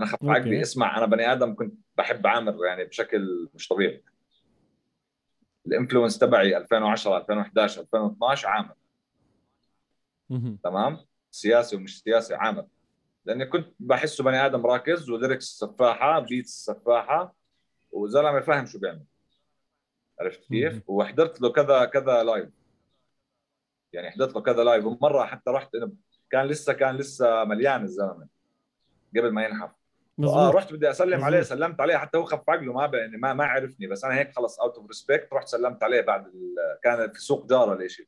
[0.00, 0.24] أنا خف.
[0.24, 4.04] عقلي اسمع أنا بني آدم كنت بحب عامر يعني بشكل مش طبيعي.
[5.66, 8.74] ال influence تبعي 2010 2011 2012 عامر.
[10.64, 10.98] تمام؟
[11.30, 12.66] سياسي ومش سياسي عامر.
[13.24, 17.34] لأني كنت بحسه بني آدم راكز و lyrics سفاحة beats سفاحة
[17.92, 19.04] وزلمة فاهم شو بيعمل.
[20.20, 20.48] عرفت.
[20.48, 22.48] كيف؟ وحضرت له كذا كذا live
[23.92, 25.70] يعني حضرت له كذا live ومرة حتى رحت
[26.34, 28.26] كان لسه كان لسه مليان الزلمة.
[29.16, 29.70] قبل ما ينحف.
[30.20, 31.24] آه رحت بدي أسلم مظبوط.
[31.24, 33.86] عليه سلمت عليه حتى هو خف عقله ما يعني ما ما عرفني.
[33.86, 36.54] بس أنا هيك خلص out of respect رحت سلمت عليه بعد ال...
[36.82, 38.02] كان في سوق جارة ليش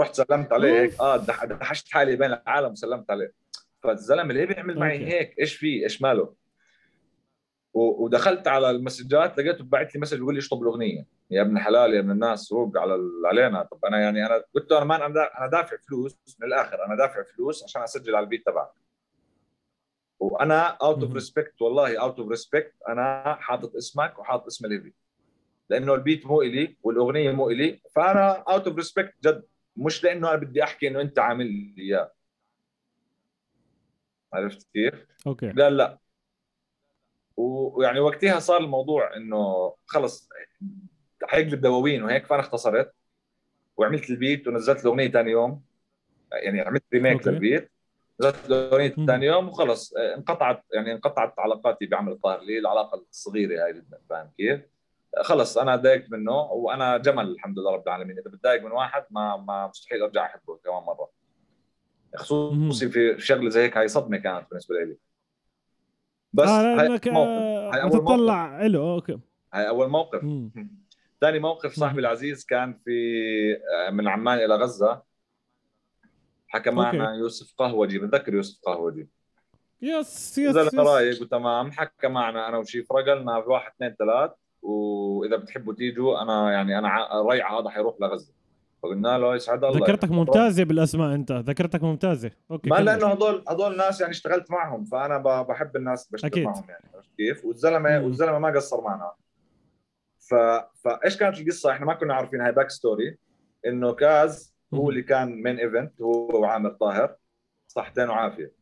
[0.00, 1.00] رحت سلمت عليه هيك.
[1.00, 3.32] آه دح- دحشت حالي بين العالم وسلمت عليه.
[3.82, 5.12] فالزلمة ليه بيعمل معي أوكي.
[5.12, 6.34] هيك إيش في إيش ماله.
[7.74, 11.06] ودخلت على ال messageات لقيته بعت لي message بيقول لي اشطب الأغنية.
[11.32, 12.98] يا ابن حلال يا ابن الناس روق على.
[13.26, 13.62] علينا.
[13.62, 16.84] طب أنا يعني أنا قلت له أنا ما أنا دا- أنا دافع فلوس من الآخر.
[16.86, 18.72] أنا دافع فلوس عشان أسجل على ال beat تبعك.
[20.20, 21.12] وأنا out of.
[21.12, 24.92] respect والله out of respect أنا حاطط اسمك وحاطط اسم الهيفي
[25.70, 29.44] لأنه ال beat مو إلي والأغنية مو إلي فأنا out of respect جد.
[29.76, 32.12] مش لأنه أنا بدي أحكي إنه أنت عامل لي إياه.
[34.32, 35.46] عرفت كيف؟ أوكي.
[35.48, 35.98] لا لا.
[37.36, 40.28] ويعني وقتها صار الموضوع إنه خلص.
[41.24, 42.92] حيقلب دواوين وهيك فأنا اختصرت
[43.76, 45.62] وعملت البيت ونزلت الاغنيه ثاني يوم.
[46.32, 47.26] يعني عملت ريميك.
[47.26, 47.70] للبيت.
[48.20, 49.06] نزلت الاغنيه.
[49.06, 49.96] ثاني يوم وخلص.
[49.96, 54.60] آه، انقطعت يعني انقطعت علاقاتي بعمل الطاهر لي العلاقة الصغيرة هاي فاهم كيف؟
[55.16, 58.18] آه، خلص أنا ضايقت منه وأنا جمل الحمد لله رب العالمين.
[58.18, 61.10] إذا بتضايق من واحد ما ما مستحيل أرجع أحبه كمان مرة.
[62.16, 64.96] خصوصي في شغلة زي هيك هاي صدمة كانت بالنسبة لي.
[66.32, 67.08] بس آه هاي موقف.
[67.08, 69.18] آه، هاي أول متطلع له أوكي.
[69.54, 70.24] هاي أول موقف.
[71.22, 72.00] ثاني موقف صاحبي.
[72.00, 72.92] العزيز كان في
[73.54, 75.02] آه، من عمان إلى غزة
[76.48, 77.18] حكى معنا أوكي.
[77.18, 79.08] يوسف قهوجي بتذكر يوسف قهوجي
[79.82, 80.74] يس يس يس.
[80.74, 84.30] رايق وتمام حكى معنا أنا وشيف رجلنا في واحد اثنين ثلاث
[84.62, 88.32] وإذا بتحبوا تيجوا أنا يعني أنا ريعة هذا حيروح لغزة
[88.82, 90.16] فقلنا له يسعد الله ذكرتك يعني.
[90.16, 92.84] ممتازة بالأسماء أنت ذكرتك ممتازة أوكي ما كمل.
[92.86, 96.44] لأنه هذول هذول ناس يعني اشتغلت معهم فأنا بحب الناس بشتغل أكيد.
[96.44, 98.00] معهم يعني عرفت كيف والزلمة.
[98.00, 99.12] والزلمة ما قصر معنا
[100.32, 100.34] ف...
[100.84, 102.40] فايش كانت القصة؟ إحنا ما كنا عارفين.
[102.40, 103.18] هاي back story
[103.66, 104.90] إنه كاز هو.
[104.90, 107.16] اللي كان main event هو وعامر طاهر.
[107.68, 108.52] صحتين وعافية.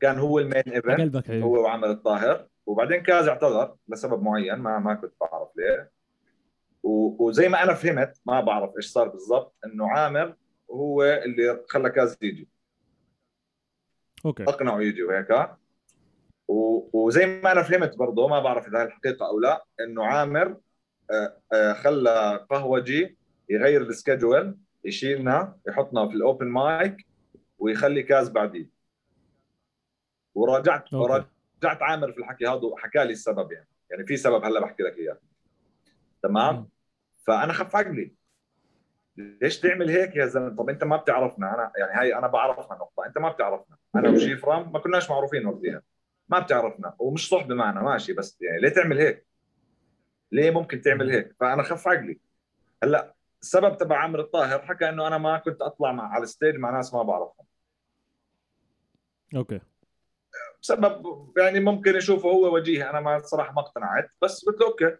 [0.00, 2.46] كان هو ال main event هو وعامر الطاهر.
[2.66, 4.54] وبعدين كاز اعتذر لسبب معين.
[4.54, 5.90] ما ما كنت بعرف ليه.
[6.82, 7.26] و...
[7.26, 10.36] وزي ما أنا فهمت ما بعرف إيش صار بالضبط إنه عامر
[10.70, 12.48] هو اللي خلى كاز يجي.
[14.26, 14.42] أوكي.
[14.42, 15.30] أقنعه يجي وهيك.
[16.48, 20.56] و- وزي ما أنا فهمت برضه ما بعرف إذا هي الحقيقة أو لا إنه عامر
[21.74, 27.06] خلى قهوجي يغير ال schedule يشيلنا يحطنا في ال open mic
[27.58, 28.68] ويخلي كاز بعديه
[30.34, 31.12] وراجعت أوكي.
[31.12, 33.68] راجعت عامر في الحكي هذا وحكى لي السبب يعني.
[33.90, 35.18] يعني في سبب هلا بحكي لك إياه.
[36.22, 36.68] تمام؟ مم.
[37.26, 38.14] فأنا خف عقلي.
[39.16, 41.54] ليش تعمل هيك يا زلمة؟ طب أنت ما بتعرفنا.
[41.54, 43.06] أنا يعني هاي أنا بعرفها نقطة.
[43.06, 43.76] أنت ما بتعرفنا.
[43.96, 45.82] أنا وشيفرام ما كناش معروفين وقتها.
[46.28, 46.94] ما بتعرفنا.
[46.98, 49.26] ومش صحبة معنا ماشي بس يعني ليه تعمل هيك؟
[50.32, 52.20] ليه ممكن تعمل هيك؟ فأنا خف عقلي.
[52.82, 56.56] هلأ السبب تبع عمرو الطاهر حكى إنه أنا ما كنت أطلع مع على ال stage
[56.56, 57.46] مع ناس ما بعرفهم.
[59.36, 59.60] أوكي.
[60.62, 62.90] بسبب يعني ممكن يشوفه هو وجيه.
[62.90, 64.10] أنا ما صراحة ما اقتنعت.
[64.22, 64.96] بس قلت له أوكي.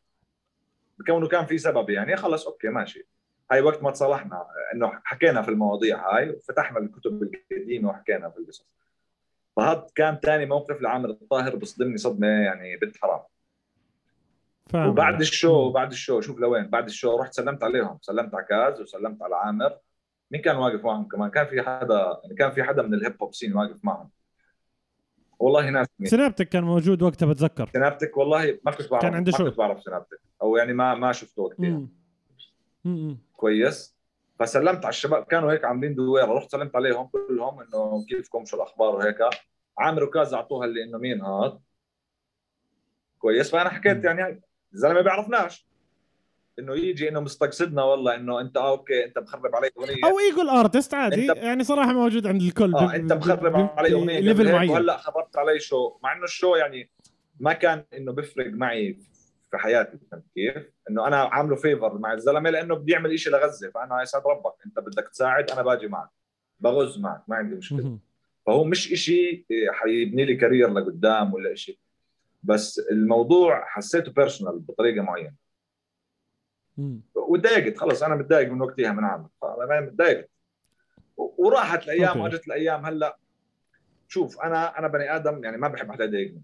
[1.07, 3.07] كونه كان في سبب يعني خلص أوكي ماشي.
[3.53, 8.67] هاي وقت ما تصالحنا إنه حكينا في المواضيع هاي وفتحنا الكتب القديمة وحكينا في القصص.
[9.57, 13.21] فهذا كان ثاني موقف لعامر الطاهر بصدمني صدمة يعني بنت حرام.
[14.67, 14.89] فاهم.
[14.89, 15.21] وبعد.
[15.21, 18.45] ال show بعد ال show شوف لوين بعد ال show رحت سلمت عليهم سلمت على
[18.45, 19.79] كاز وسلمت على عامر.
[20.31, 23.17] مين كان واقف معهم كمان؟ كان في حدا يعني كان في حدا من ال hip
[23.23, 24.11] hop scene واقف معهم.
[25.39, 27.71] والله ناس سنابتك كان موجود وقتها بتذكر.
[27.73, 30.21] سنابتك والله ما كنت بعرف كان عنده ما شو؟ كنت بعرف سنابتك.
[30.43, 31.87] أو يعني ما ما شفته وقتها.
[33.33, 33.97] كويس.
[34.39, 36.33] فسلمت على الشباب كانوا هيك عاملين دويرة.
[36.33, 39.19] رحت سلمت عليهم كلهم إنه كيفكم شو الأخبار وهيك.
[39.79, 41.59] عامر وكاز أعطوها اللي إنه مين هاد.
[43.19, 43.51] كويس.
[43.51, 44.05] فأنا حكيت.
[44.05, 44.41] يعني
[44.75, 45.67] الزلمة بيعرفناش.
[46.59, 50.05] إنه يجي إنه مستقصدنا والله إنه أنت آه أوكي أنت مخرب علي أغنية.
[50.05, 54.21] أو ايجول ارتست عادي يعني صراحة موجود عند الكل آه أنت مخرب علي أغنية.
[54.21, 54.71] ليفل معين.
[54.71, 56.91] وهلأ خربت علي show مع إنه ال show يعني
[57.41, 58.99] ما كان إنه بيفرق معي
[59.51, 63.71] في حياتي فهمت كيف؟ إنه أنا عامله favor مع الزلمة لأنه بدي يعمل شيء لغزة.
[63.71, 66.09] فأنا يسعد ربك أنت بدك تساعد أنا باجي معك.
[66.61, 67.99] بغز معك ما عندي مشكلة.
[68.47, 71.81] فهو مش إشي حيبني لي career لقدام ولا إشي.
[72.45, 75.35] بس الموضوع حسيته personal بطريقة معينة.
[77.15, 80.31] وتضايقت خلص أنا متضايق من وقتها من عامر أنا متضايقت
[81.17, 82.21] وراحت الأيام.
[82.21, 83.19] واجت الأيام هلأ
[84.09, 86.43] شوف أنا أنا بني آدم يعني ما بحب حدا يضايقني.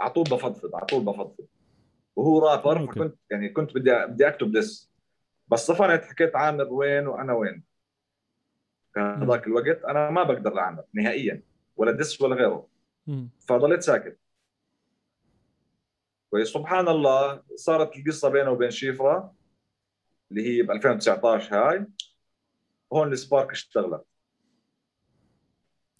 [0.00, 1.46] على طول بفضفض على طول بفضفض.
[2.16, 3.00] وهو rapper okay.
[3.00, 4.90] فكنت يعني كنت بدي بدي أكتب diss
[5.48, 7.64] بس صفنت حكيت عامر وين وأنا وين.
[8.96, 11.42] هذاك الوقت أنا ما بقدر لعامر نهائيا.
[11.76, 12.68] ولا diss ولا غيره.
[13.40, 14.18] فضليت ساكت.
[16.32, 19.34] كويس سبحان الله صارت القصة بينه وبين شيفرا
[20.30, 21.86] اللي هي ب 2019 هاي
[22.92, 24.04] هون ال spark اشتغلت.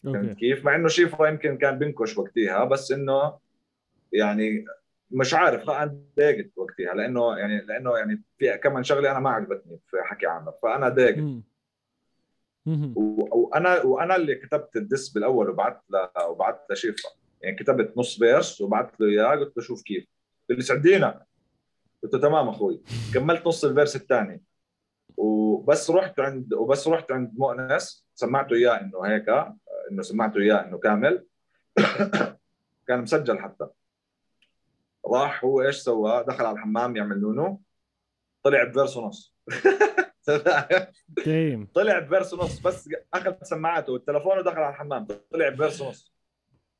[0.05, 3.39] فهمت كيف؟ مع إنه شيفرا يمكن كان بنكش وقتها بس إنه
[4.13, 4.65] يعني
[5.11, 9.31] مش عارف لا أنا ضايقت وقتها لأنه يعني لأنه يعني في كمان شغلة أنا ما
[9.31, 11.43] عجبتني في حكي عامر فأنا ضايقت
[12.97, 17.11] وأنا وأنا اللي كتبت ال diss بالأول وبعثت ل وبعثت لشيفرا.
[17.41, 20.12] يعني كتبت نص verse وبعثت له إياه قلت له شوف كيف.
[20.53, 21.25] قال لي سعدينا
[22.03, 22.83] قلت له تمام أخوي.
[23.15, 24.43] كملت نص ال verse الثاني.
[25.17, 29.29] وبس رحت عند وبس رحت عند مؤنس سمعته إياه إنه هيك
[29.91, 31.27] إنه سمعته إياه إنه كامل.
[32.89, 33.67] كان مسجل حتى.
[35.07, 37.61] راح هو إيش سوى؟ دخل على الحمام يعمل نونو
[38.43, 39.35] طلع ب verse ونص.
[41.75, 42.59] طلع ب verse ونص.
[42.59, 45.07] بس أخذ سماعاته والتلفون ودخل على الحمام.
[45.33, 46.12] طلع ب verse ونص.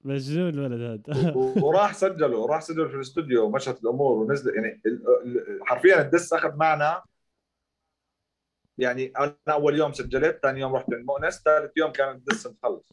[0.05, 1.33] مجنون الولد هذا.
[1.37, 4.55] وراح سجله وراح سجله في الاستوديو ومشت الأمور ونزل.
[4.55, 4.83] يعني
[5.63, 7.03] حرفيا ال diss أخذ معنا.
[8.79, 12.47] يعني أنا أول يوم سجلت ثاني يوم رحت عند مؤنس ثالث يوم كان ال diss
[12.47, 12.93] مخلص.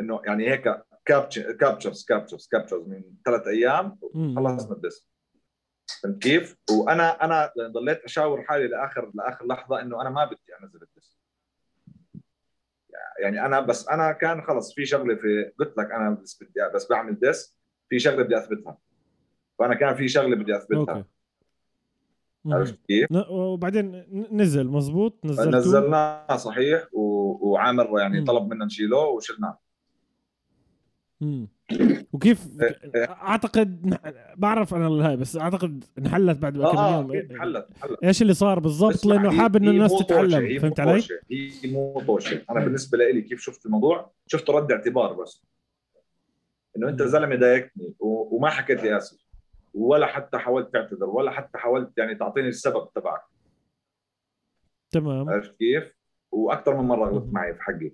[0.00, 2.06] إنه يعني هيك captures captures
[2.50, 3.98] captures من ثلاث أيام.
[4.36, 5.08] خلصنا ال diss.
[6.02, 10.82] فهمت كيف؟ وأنا أنا ضليت أشاور حالي لاخر لآخر لحظة إنه أنا ما بدي أنزل
[10.82, 10.97] ال diss.
[13.18, 16.88] يعني أنا بس أنا كان خلص في شغلة في قلت لك أنا بس بدي بس
[16.90, 17.56] بعمل diss
[17.88, 18.78] في شغلة بدي أثبتها
[19.58, 21.04] فأنا كان في شغلة بدي أثبتها okay
[22.44, 22.54] مم.
[22.54, 27.02] عرفت كيف؟ وبعدين نزل مزبوط نزلته نزلناه صحيح و...
[27.48, 28.26] وعامر يعني مم.
[28.26, 29.58] طلب منا نشيله وشلناه
[31.20, 31.48] مم.
[32.12, 33.04] وكيف إيه.
[33.04, 37.98] اعتقد نح- بعرف أنا الهاي بس أعتقد انحلت بعد كم آه يوم آه حلت حلت
[38.04, 41.72] إيش اللي صار بالضبط لأنه حابب إنه الناس تتعلم هي فهمت مو علي؟ طوشة، هي
[41.72, 45.44] مو طوشه أنا بالنسبة لي كيف شفت الموضوع شفته رد اعتبار بس
[46.76, 47.02] إنه أنت.
[47.02, 49.26] زلمة ضايقتني وما حكيت لي أسف
[49.74, 53.20] ولا حتى حاولت تعتذر ولا حتى حاولت يعني تعطيني السبب تبعك
[54.90, 55.92] تمام عرفت كيف؟
[56.32, 57.32] وأكثر من مرة غلطت.
[57.32, 57.92] معي في حقي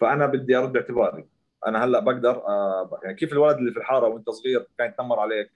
[0.00, 1.24] فأنا بدي أرد اعتباري
[1.66, 5.50] أنا هلأ بقدر آه يعني كيف الولد اللي في الحارة وأنت صغير كان يتنمر عليك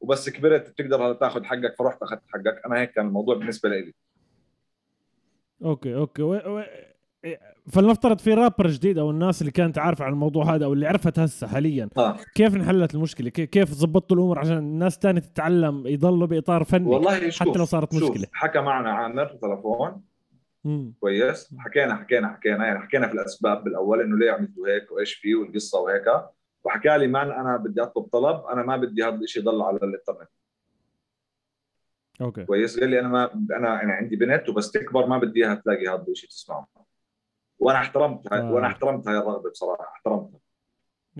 [0.00, 3.94] وبس كبرت بتقدر هلأ تاخذ حقك فرحت اخذت حقك؟ أنا هيك كان الموضوع بالنسبة لي.
[5.64, 6.22] okay okay.
[6.22, 6.34] و...
[6.34, 6.62] و...
[7.24, 7.40] إيه،
[7.72, 11.18] فلنفترض في رابر جديد أو الناس اللي كانت عارفه عن الموضوع هذا أو اللي عرفت
[11.18, 12.16] هسه حاليا آه.
[12.34, 17.30] كيف انحلت المشكلة؟ كي- كيف ظبطتوا الأمور عشان الناس تاني تتعلم يضلوا بإطار فني والله
[17.30, 18.26] شوف حتى لو صارت شوف، مشكلة.
[18.32, 20.02] حكى معنا عامر تلفون.
[21.00, 25.34] كويس؟ حكينا حكينا حكينا يعني حكينا في الأسباب بالأول إنه ليه عملتوا هيك وإيش فيه
[25.34, 26.04] والقصة وهيك
[26.64, 30.28] وحكى لي man أنا بدي أطلب طلب أنا ما بدي هذا الشيء يضل على الإنترنت.
[32.20, 32.44] okay.
[32.44, 35.88] كويس؟ قال لي أنا ما أنا أنا عندي بنت وبس تكبر ما بدي إياها تلاقي
[35.88, 36.68] هذا الشيء تسمعه.
[37.58, 38.52] وأنا احترمت هاي آه.
[38.52, 40.40] وأنا احترمت هاي الرغبة بصراحة احترمتها.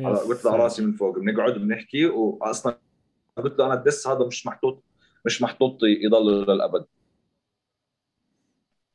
[0.04, 2.78] قلت له راسي من فوق بنقعد بنحكي واصلا
[3.36, 4.84] قلت له أنا ال diss هذا مش محطوط
[5.26, 6.84] مش محطوط يضل للأبد.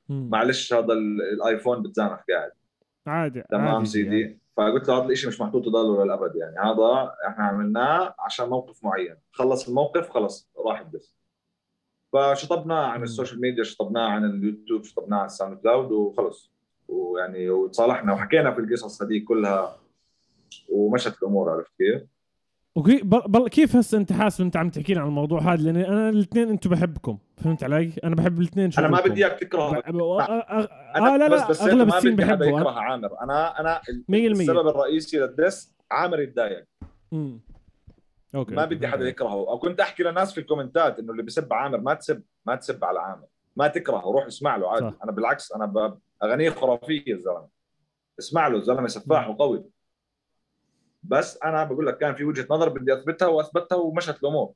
[0.09, 2.51] معلش هذا ال- الآيفون بتزانخ قاعد.
[3.07, 3.85] عادي تمام عادي.
[3.85, 4.21] سيدي.
[4.21, 4.39] يعني.
[4.57, 6.55] فقلت له هذا الشيء مش محطوط يضل للابد يعني.
[6.59, 9.15] هذا إحنا عملناه عشان موقف معين.
[9.31, 11.15] خلص الموقف خلص راح ال diss
[12.13, 13.03] فشطبناه عن.
[13.03, 16.51] ال social media شطبناه عن اليوتيوب شطبناه عن الساوند كلاود وخلص.
[16.87, 19.77] ويعني وتصالحنا وحكينا في القصص هذه كلها
[20.69, 22.01] ومشت الأمور عرفت كيف؟
[23.03, 26.49] بل كيف هسه انت حاسس انت عم تحكي لي عن الموضوع هذا؟ لأن أنا الاثنين
[26.49, 31.49] أنتم بحبكم فهمت علي؟ أنا بحب الاثنين أنا ما بدي إياك تكره آه لا لا
[31.49, 32.45] بس أغلب ما السين بحبه.
[32.45, 33.21] يكره عامر.
[33.21, 36.65] أنا أنا 100% السبب الرئيسي لل diss عامر يتضايق.
[38.35, 38.55] okay.
[38.55, 39.33] ما بدي حدا يكرهه.
[39.49, 42.55] أو كنت أحكي للناس في ال comments ات إنه اللي بسب عامر ما تسب ما
[42.55, 43.25] تسب على عامر.
[43.55, 44.01] ما تكرهه.
[44.11, 44.85] روح اسمع له عادي.
[44.89, 44.93] صح.
[45.03, 47.47] أنا بالعكس أنا ب- اغانيه خرافية الزلمة.
[48.19, 49.63] اسمع له الزلمة سفاح وقوي.
[51.03, 54.53] بس أنا بقول لك كان في وجهة نظر بدي أثبتها وأثبتها ومشت الأمور.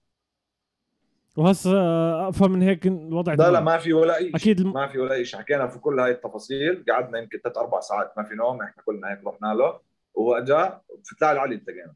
[1.37, 3.59] وهسه آه، أفهم من هيك الوضع لا لا.
[3.59, 4.73] ما في ولا اي شيء أكيد الم...
[4.73, 6.85] ما في ولا شيء حكينا في كل هاي التفاصيل.
[6.89, 9.79] قعدنا يمكن ثلاث أربع ساعات ما في نوم إحنا كلنا هيك رحنا له.
[10.13, 10.69] وهو اجى
[11.03, 11.93] في تلاعب العلي التقينا.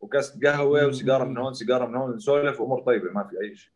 [0.00, 0.86] وكاسة قهوة.
[0.86, 3.72] وسيجارة من هون سيجارة من هون نسولف أمور طيبة ما في أي شيء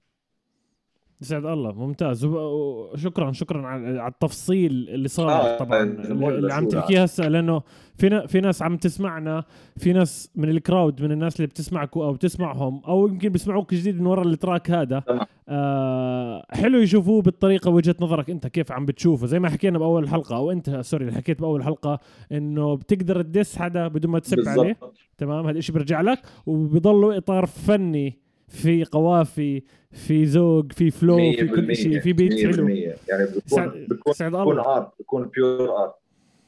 [1.22, 2.24] يسعد الله ممتاز.
[2.24, 6.68] وشكرا شكرا على التفصيل اللي صار آه، طبعا الأمور اللي عم.
[6.68, 7.62] تحكيها هسه لأنه
[7.96, 9.44] في في ناس عم تسمعنا
[9.76, 14.00] في ناس من ال crowd من الناس اللي بتسمعكم أو بتسمعهم أو يمكن بيسمعوك جديد
[14.00, 15.02] من ورا ال track هذا.
[15.48, 19.26] آه حلو يشوفوه بالطريقة وجهة نظرك أنت كيف عم بتشوفه.
[19.26, 21.98] زي ما حكينا بأول حلقه أو أنت sorry اللي حكيت بأول حلقه
[22.32, 24.76] إنه بتقدر تدس حدا بدون ما تسب عليه.
[25.18, 28.27] تمام؟ هذا الشيء بيرجع لك وبيضلوا إطار فني.
[28.48, 32.66] في قوافي في ذوق في فلو في كل شيء في بيت حلو.
[32.66, 35.94] 100% يعني بيكون بيكون سعد بيكون الله ارت بيكون بيور ارت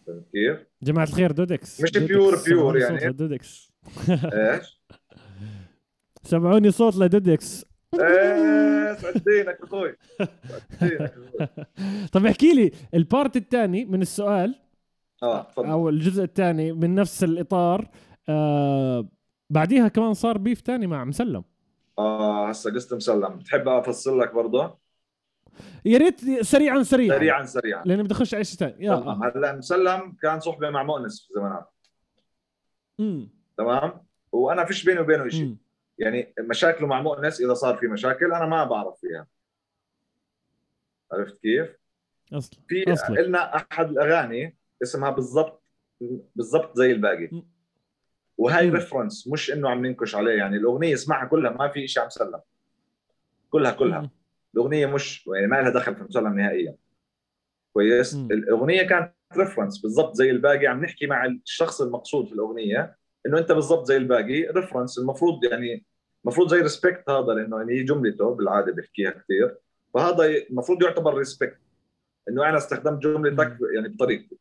[0.07, 1.81] فهمت كيف؟ جماعة الخير دودكس.
[1.81, 2.13] مش دودكس.
[2.13, 2.99] pure سمعوني يعني.
[3.01, 3.73] صوت لدودكس.
[4.11, 4.81] إيش؟
[6.23, 7.65] سمعوني صوت لدودكس.
[7.95, 9.97] إيه سعد دينك أخوي.
[12.13, 14.55] طب احكي لي ال part الثاني من السؤال
[15.23, 15.69] آه تفضل.
[15.69, 17.89] أو الجزء الثاني من نفس الإطار
[18.29, 19.09] آه
[19.51, 21.45] بعديها كمان صار beef ثاني مع مسلم.
[22.01, 24.79] آه هسه قصه مسلم بتحب أفصل لك برضه
[25.85, 28.91] يا ريت سريعا سريعا سريعا سريعا لأني بدي أخش على شيء ثاني.
[28.91, 29.21] آه.
[29.37, 31.69] هلا مسلم كان صحبة مع مؤنس في زمانات
[32.99, 33.29] مم.
[33.59, 35.57] تمام وأنا فيش بيني وبينه شيء.
[35.99, 39.27] يعني مشاكله مع مؤنس إذا صار في مشاكل أنا ما بعرف فيها
[41.13, 41.77] عرفت كيف؟
[42.33, 42.85] أصلا في.
[43.23, 45.63] لنا أحد الأغاني اسمها بالضبط
[46.37, 47.43] بالضبط زي الباقي م.
[48.41, 48.74] وهي م.
[48.75, 52.41] reference مش إنه عم ننكش عليه يعني الأغنية اسمعها كلها ما في شيء عن مسلم.
[53.51, 54.01] كلها كلها.
[54.01, 54.11] مم.
[54.55, 56.76] الأغنية مش يعني ما لها دخل في المسلم نهائيا.
[57.72, 58.28] كويس؟ م.
[58.30, 60.66] الأغنية كانت reference بالضبط زي الباقي.
[60.66, 65.84] عم نحكي مع الشخص المقصود في الأغنية إنه أنت بالضبط زي الباقي reference المفروض يعني
[66.24, 69.57] المفروض زي respect هذا لأنه يعني هي جملته بالعادة بيحكيها كثير
[69.95, 71.59] فهذا المفروض يعتبر respect
[72.28, 74.36] إنه أنا استخدمت جملتك يعني بطريقتي.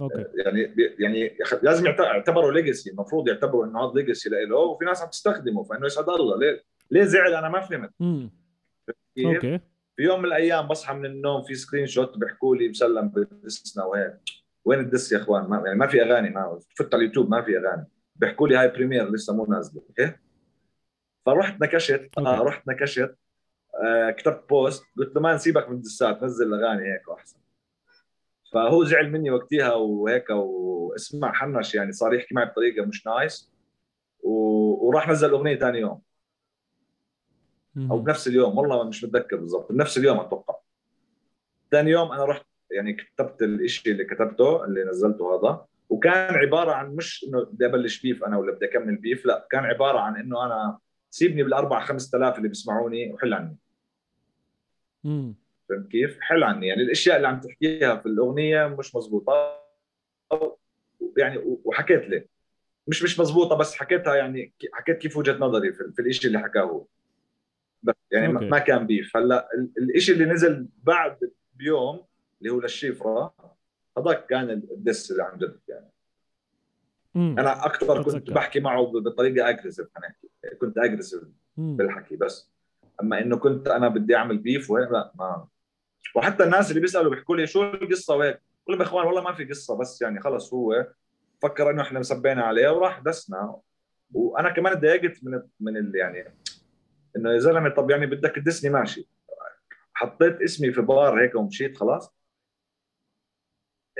[0.00, 0.24] okay.
[0.34, 5.02] يعني يعني يخ- لازم يعت- يعتبروا legacy المفروض يعتبروا إنه هذا legacy له وفي ناس
[5.02, 6.38] عم تستخدمه فإنه يسعد الله.
[6.38, 7.90] ليه؟ ليه زعل؟ أنا ما فهمت.
[8.00, 8.30] مم.
[9.16, 9.58] كيف؟ okay.
[9.96, 14.16] في يوم من الأيام بصحى من النوم في screenshot بيحكوا لي مسلم بدسنا وهيك.
[14.64, 17.42] وين ال diss يا إخوان؟ ما يعني ما في أغاني ما فت على اليوتيوب ما
[17.42, 17.86] في أغاني.
[18.16, 20.12] بيحكوا لي هاي premiere لسه مو نازلة okay؟
[21.26, 22.42] فرحت نكشت آه.
[22.42, 23.16] رحت نكشت
[23.84, 27.38] آه كتبت post قلت له ما نسيبك من الدسات نزل أغاني هيك وأحسن.
[28.56, 33.52] فهو زعل مني وقتها وهيك واسمع حنش يعني صار يحكي معي بطريقة مش nice.
[34.22, 34.30] و...
[34.86, 36.00] وراح نزل أغنية ثاني يوم.
[37.90, 40.54] أو بنفس اليوم والله مش متذكر بالضبط بنفس اليوم أتوقع.
[41.70, 45.66] ثاني يوم أنا رحت يعني كتبت الشيء اللي كتبته اللي نزلته هذا.
[45.88, 49.64] وكان عبارة عن مش إنه بدي أبلش beef أنا ولا بدي أكمل beef لا كان
[49.64, 50.78] عبارة عن إنه أنا
[51.10, 53.56] سيبني بالأربع خمس آلاف اللي بيسمعوني وحل عني.
[55.04, 55.34] مم.
[55.68, 59.60] فهمت كيف؟ حل عني يعني الأشياء اللي عم تحكيها في الأغنية مش مزبوطة
[61.16, 62.26] يعني وحكيت ليه
[62.88, 66.60] مش مش مزبوطة بس حكيتها يعني حكيت كيف وجهة نظري في, في الشيء اللي حكاه
[66.62, 66.84] هو
[67.82, 68.44] بس يعني okay.
[68.48, 69.48] ما كان beef هلأ
[69.78, 71.18] ال- الشيء اللي نزل بعد
[71.54, 72.04] بيوم
[72.40, 73.34] اللي هو للشيفره
[73.98, 75.90] هذاك كان ال diss اللي عن جد يعني
[77.14, 77.36] مم.
[77.38, 78.32] أنا أكثر كنت أتذكر.
[78.32, 80.28] بحكي معه بطريقة aggressive نحكي
[80.60, 81.22] كنت aggressive.
[81.56, 82.50] بالحكي بس
[83.02, 85.48] أما إنه كنت أنا بدي أعمل beef وهيك لا ما
[86.14, 88.40] وحتى الناس اللي بيسألوا بيحكوا لي شو القصة وهيك.
[88.62, 90.86] بقول لهم يا إخوان والله ما في قصة بس يعني خلص هو
[91.42, 93.60] فكر إنه إحنا مسبينا عليه وراح دسنا.
[94.12, 96.34] وأنا كمان تضايقت من من ال يعني
[97.16, 99.08] إنه يا زلمة طب يعني بدك تدسني ماشي.
[99.94, 102.16] حطيت اسمي في بار هيك ومشيت خلاص.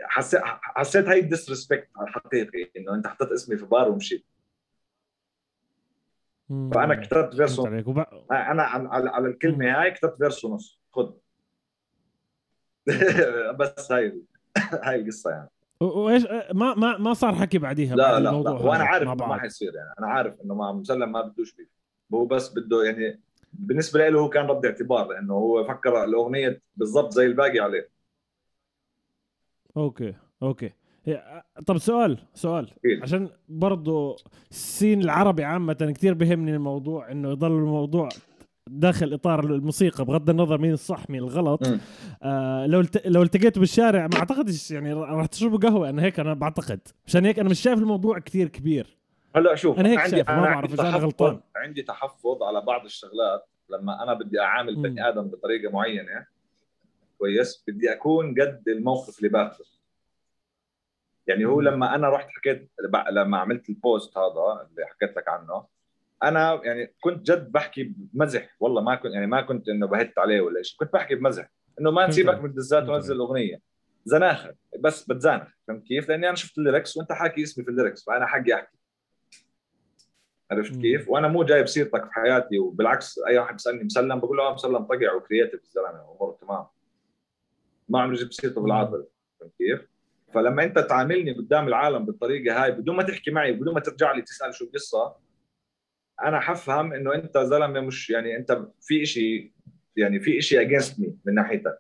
[0.03, 4.27] حسيت حسيت هاي ال disrespect حقيقي إنه أنت حطيت اسمي في بار ومشيت.
[6.49, 7.99] فأنا كتبت وب...
[8.31, 10.81] أنا على, على على الكلمة هاي كتبت verse ونص.
[10.93, 11.13] خذ
[13.59, 14.23] بس هاي
[14.85, 15.51] هاي القصة يعني.
[15.81, 18.51] وإيش ما ما ما صار حكي بعديها لا لا لا.
[18.51, 19.39] وأنا عارف ما.
[19.39, 19.95] حيصير يعني.
[19.99, 21.69] أنا عارف إنه ما مسلم ما بدوش beef.
[22.15, 23.21] هو بس بده يعني
[23.53, 27.89] بالنسبة له هو كان رد اعتبار لأنه هو فكر الأغنية بالضبط زي الباقي عليه.
[29.77, 30.73] okay okay.
[31.67, 32.71] طب سؤال سؤال.
[32.79, 33.03] أكيد.
[33.03, 34.17] عشان برضو
[34.51, 38.09] ال scene العربي عامة كثير بهمني الموضوع إنه يضل الموضوع
[38.71, 41.61] داخل إطار الموسيقى بغض النظر مين الصح مين الغلط.
[42.23, 43.07] آه لو الت...
[43.07, 47.39] لو التقيتوا بالشارع ما اعتقدش يعني راح تشربوا قهوة أنا هيك أنا بعتقد عشان هيك
[47.39, 48.97] أنا مش شايف الموضوع كثير كبير
[49.37, 51.41] هلأ شوف أنا هيك عندي شايف، ما أنا بعرف أنا تحفظ- غلطان.
[51.57, 54.77] عندي تحفظ على بعض الشغلات لما أنا بدي أعامل.
[54.83, 56.27] بني آدم بطريقة معينة
[57.19, 59.65] كويس بدي أكون قد الموقف اللي باخذه
[61.27, 61.61] يعني هو.
[61.61, 62.71] لما أنا رحت حكيت
[63.13, 65.76] لما عملت ال post هذا اللي حكيت لك عنه
[66.23, 70.41] أنا يعني كنت جد بحكي بمزح والله ما كنت يعني ما كنت إنه بهت عليه
[70.41, 71.49] ولا شيء كنت بحكي بمزح
[71.81, 72.39] إنه ما تسيبك.
[72.39, 73.61] من الدسات ونزل الأغنية
[74.05, 77.75] زناخة بس بتزانخ فهمت كيف؟ لأني أنا شفت ال lyrics وأنت حاكي اسمي في ال
[77.75, 78.77] lyrics فأنا حقي أحكي
[80.51, 80.77] عرفت.
[80.81, 84.55] كيف؟ وأنا مو جايب سيرتك في حياتي وبالعكس أي واحد بيسألني مسلم بقول له آه
[84.55, 86.67] مسلم طقع و creative الزلمة وأموره تمام
[87.89, 89.07] ما عمري جبت سيرته بالعاطل
[89.41, 89.89] فهمت كيف؟
[90.35, 94.23] فلما أنت تعاملني قدام العالم بالطريقة هاي بدون ما تحكي معي بدون ما ترجع لي
[94.23, 95.26] تسأل شو القصة
[96.25, 99.53] أنا حفهم إنه أنت زلمة مش يعني أنت في شيء
[99.97, 101.79] يعني في شيء against me من ناحيتك.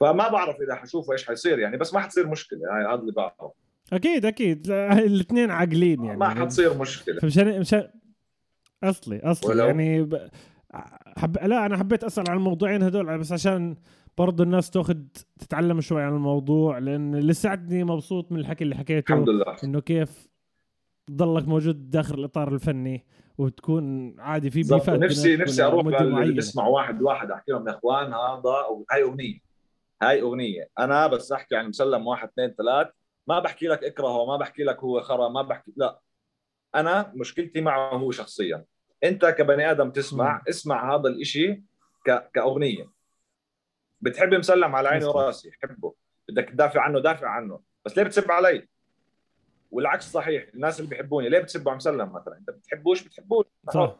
[0.00, 3.52] فما بعرف إذا حشوفه إيش حيصير يعني بس ما حتصير مشكلة هاي هذا اللي بعرف.
[3.92, 4.70] أكيد أكيد.
[4.70, 6.18] الاثنين عاقلين يعني.
[6.18, 7.20] ما حتصير مشكلة.
[7.20, 7.90] فمشان مشان
[8.84, 10.28] أصلي أصلي ولو- يعني ب...
[11.16, 11.38] حب...
[11.38, 13.76] لا أنا حبيت أسأل عن الموضوعين هذول بس عشان
[14.18, 14.96] برضو الناس تاخذ
[15.38, 19.56] تتعلم شوي عن الموضوع لأن لساتني مبسوط من الحكي اللي حكيته الحمد لله.
[19.64, 20.29] إنه كيف
[21.16, 23.06] تضلك موجود داخل الإطار الفني
[23.38, 25.86] وتكون عادي في بيفات نفسي نفسي أروح.
[26.28, 28.54] بيسمعوا واحد واحد أحكي لهم يا إخوان هذا
[28.92, 29.38] هاي أغنية.
[30.02, 30.68] هاي أغنية.
[30.78, 32.88] أنا بس أحكي عن مسلم واحد اثنين ثلاث.
[33.26, 36.00] ما بحكي لك اكرهه ما بحكي لك هو خرا ما بحكي لا.
[36.74, 38.64] أنا مشكلتي معه هو شخصيا.
[39.04, 40.42] أنت كبني آدم تسمع مم.
[40.48, 41.62] اسمع هذا الإشي
[42.06, 42.30] ك...
[42.34, 42.90] كأغنية.
[44.00, 45.04] بتحب مسلم على عيني.
[45.04, 45.94] وراسي حبه.
[46.28, 47.60] بدك تدافع عنه دافع عنه.
[47.84, 48.68] بس ليه بتسب علي؟
[49.70, 53.46] والعكس صحيح الناس اللي بيحبوني ليه بتسبوا على مسلم مثلا؟ انت بتحبوش بتحبوش.
[53.74, 53.96] صح.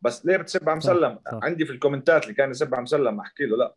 [0.00, 1.38] بس ليه بتسب على صح، مسلم صح.
[1.42, 3.74] عندي في الكومنتات اللي كان يسب على مسلم أحكي له لا.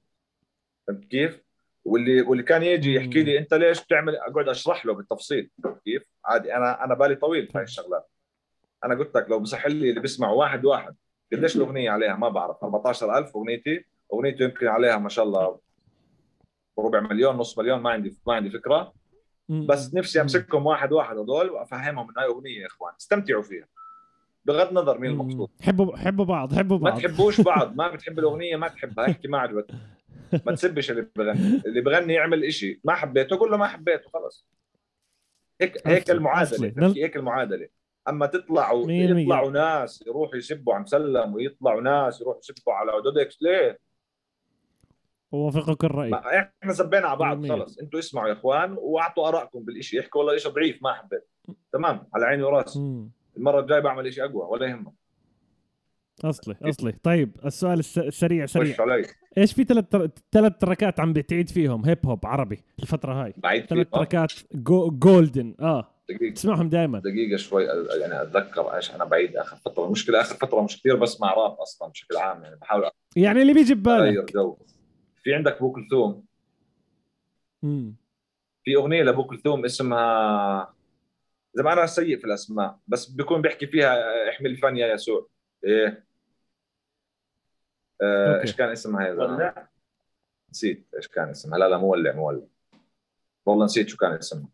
[0.88, 1.44] فهمت كيف؟
[1.86, 5.50] واللي واللي كان يجي يحكي لي أنت ليش بتعمل أقعد أشرح له بالتفصيل.
[5.86, 8.10] كيف؟ عادي أنا أنا بالي طويل في هاي الشغلات.
[8.86, 10.96] أنا قلت لك لو بصح لي اللي بيسمعوا واحد واحد.
[11.34, 12.64] قديش الأغنية عليها؟ ما بعرف.
[12.64, 13.86] 14000 أغنيتي.
[14.14, 15.60] أغنيته يمكن عليها ما شاء الله
[16.80, 18.94] ربع مليون نص مليون ما عندي ما عندي فكرة.
[19.50, 20.22] بس نفسي.
[20.22, 22.94] أمسكهم واحد واحد هذول وأفهمهم إنه هاي أغنية يا إخوان.
[23.00, 23.68] استمتعوا فيها.
[24.46, 25.12] بغض النظر مين.
[25.12, 25.50] المقصود.
[25.62, 27.00] حبوا حبوا بعض حبوا ما بعض.
[27.02, 27.76] تحبوش بعض.
[27.76, 29.06] ما بتحب الأغنية ما تحبها.
[29.12, 29.76] احكي ما عجبتك
[30.46, 31.62] ما تسبش اللي بغني.
[31.66, 32.82] اللي بغني يعمل إشي.
[32.84, 34.46] ما حبيته قول له ما حبيته خلص.
[35.62, 37.68] هيك هيك المعادلة؟ هيك المعادلة.
[38.10, 38.91] أما تطلعوا.
[38.91, 43.80] يطلعوا ناس يروحوا يسبوا على مسلم ويطلعوا ناس يروحوا يسبوا على دودكس ليه؟
[45.34, 46.13] اوافقك الرأي.
[46.63, 47.47] إحنا سبينا على بعض.
[47.47, 47.77] خلص.
[47.79, 49.99] أنتوا اسمعوا يا إخوان وأعطوا آرائكم بالإشي.
[49.99, 51.27] احكوا والله إشي ضعيف ما حبيت.
[51.73, 52.79] تمام؟ على عيني وراسي.
[53.38, 54.93] المرة الجاية بعمل إشي أقوى ولا يهمك.
[56.25, 56.91] أصلي أصلي.
[57.03, 58.75] طيب السؤال الس- السريع سريع.
[59.38, 59.86] إيش في ثلاث
[60.31, 63.34] ثلاث تراكات عم بتعيد فيهم؟ hip hop عربي الفترة هاي.
[63.38, 65.89] بعيد ثلاث تراكات جو جولدن آه.
[66.09, 66.34] دقيقة.
[66.34, 67.63] تسمعهم دائما دقيقة شوي
[68.01, 69.86] يعني أتذكر إيش أنا بعيد آخر فترة.
[69.86, 73.73] المشكلة آخر فترة مش كثير بسمع راب أصلا بشكل عام يعني بحاول يعني اللي بيجي
[73.75, 74.34] ببالك
[75.24, 76.26] في عندك ابو كلثوم.
[78.63, 80.74] في أغنية لابو كلثوم اسمها
[81.53, 85.28] زي ما أنا سيء في الأسماء بس بيكون بيحكي فيها احمل الفن يا يسوع.
[85.63, 86.05] إيه؟
[88.01, 88.41] آه،.
[88.41, 89.67] إيش كان اسمها يا زلمه
[90.51, 91.59] نسيت إيش كان اسمها.
[91.59, 92.41] لا لا مولع مولع.
[93.45, 94.47] والله نسيت شو كان اسمها.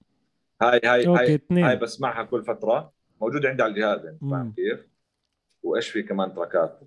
[0.62, 2.94] هاي هاي هاي هاي بسمعها كل فترة.
[3.22, 4.32] موجوده عندي على الجهاز مم.
[4.32, 4.88] فاهم كيف؟
[5.64, 6.80] وإيش في كمان تراكات؟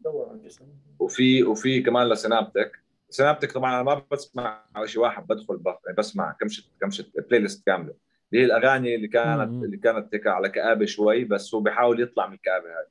[0.00, 0.64] دور عن اسم
[0.98, 2.72] وفي وفي كمان لسنابتك.
[3.10, 5.74] سنابتك طبعا أنا ما بسمع شيء واحد بدخل بف...
[5.84, 7.94] يعني بسمع كمشة كمشة playlist كاملة.
[8.32, 9.64] اللي هي الأغاني اللي كانت مم.
[9.64, 12.86] اللي كانت هيك على كآبة شوي بس هو بيحاول يطلع من الكآبة هاي.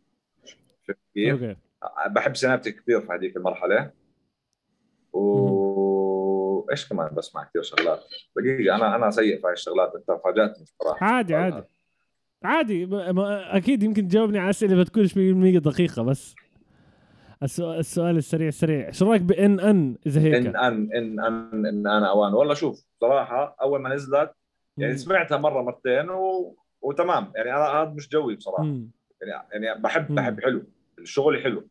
[0.87, 1.57] فهمت كيف؟ okay.
[2.09, 3.91] بحب سنابتك كثير في هذيك المرحلة.
[5.13, 8.03] و إيش كمان بسمع كثير شغلات؟
[8.37, 11.63] دقيقة أنا أنا سيء في هاي الشغلات أنت فاجأتني صراحة عادي عادي.
[12.43, 15.17] عادي أكيد يمكن تجاوبني على أسئلة بتكونش 100%
[15.59, 16.35] دقيقة بس
[17.43, 21.87] السؤال, السؤال السريع سريع شو رأيك بإن أن إذا هيك؟ إن أن إن أن إن
[21.87, 22.33] أنا أوان.
[22.33, 24.31] والله شوف صراحة أول ما نزلت
[24.77, 24.97] يعني مم.
[24.97, 26.55] سمعتها مرة مرتين و...
[26.81, 27.31] وتمام.
[27.35, 28.63] يعني أنا هذا مش جوي بصراحة.
[28.63, 28.89] مم.
[29.21, 30.15] يعني يعني بحب مم.
[30.15, 30.63] بحب حلو.
[30.99, 31.67] الشغل حلو.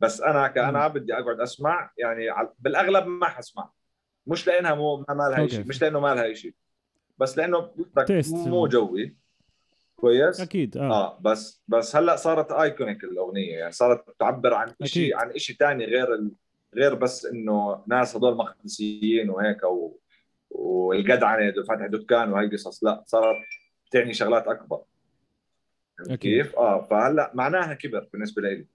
[0.00, 2.26] بس أنا كانا بدي أقعد أسمع يعني
[2.58, 3.70] بالأغلب ما حسمع
[4.26, 5.46] مش لأنها مو ما لها.
[5.46, 6.54] شيء مش لأنه ما لها شيء
[7.18, 7.70] بس لأنه.
[8.30, 9.16] مو جوي.
[10.00, 14.74] كويس أكيد آه, آه بس بس هلأ صارت ايكونيك الأغنية يعني صارت تعبر عن.
[14.84, 16.32] شيء عن شيء ثاني غير ال...
[16.74, 19.96] غير بس إنه ناس هذول مقدسيين وهيك و...
[20.50, 23.36] والجدعنة فتح دكان وهي قصص لأ صارت
[23.90, 24.82] تعني شغلات أكبر
[26.00, 26.18] أكيد.
[26.18, 28.66] كيف؟ آه فهلأ معناها كبر بالنسبة لي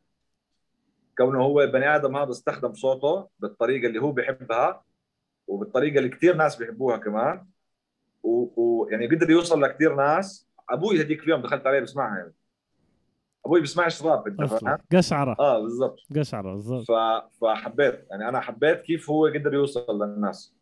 [1.17, 4.83] كونه هو البني آدم هذا استخدم صوته بالطريقة اللي هو بيحبها
[5.47, 7.45] وبالطريقة اللي كثير ناس بيحبوها كمان
[8.23, 8.87] ويعني و...
[8.91, 12.33] يعني قدر يوصل لكثير ناس أبوي هذيك اليوم دخلت عليه بسمعها يعني.
[13.45, 15.99] أبوي بسمعش راب أنت فاهم؟ قشعره آه بالضبط.
[16.15, 16.85] قشعره بالضبط.
[16.87, 16.91] ف...
[17.41, 20.55] فحبيت يعني أنا حبيت كيف هو قدر يوصل للناس.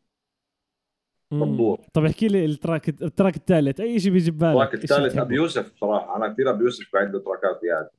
[1.31, 1.79] مضبوط.
[1.93, 3.79] طب احكي لي ال track ال track الثالث.
[3.79, 7.11] أي شيء بيجي ببالك ال track الثالث؟ أبي يوسف بصراحه أنا كثير أبي يوسف بعد
[7.11, 7.89] تراكات يعني.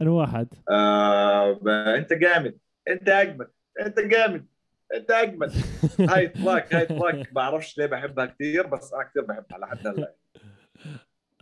[0.00, 0.48] أنا واحد.
[0.70, 1.68] آه ب...
[1.68, 2.58] أنت جامد.
[2.88, 3.50] أنت أجمد.
[3.80, 4.46] أنت جامد.
[4.94, 5.52] أنت أجمد.
[6.10, 7.32] هاي track هاي track.
[7.32, 10.14] بعرفش ليه بحبها كثير بس أنا كثير بحبها لحد هلأ.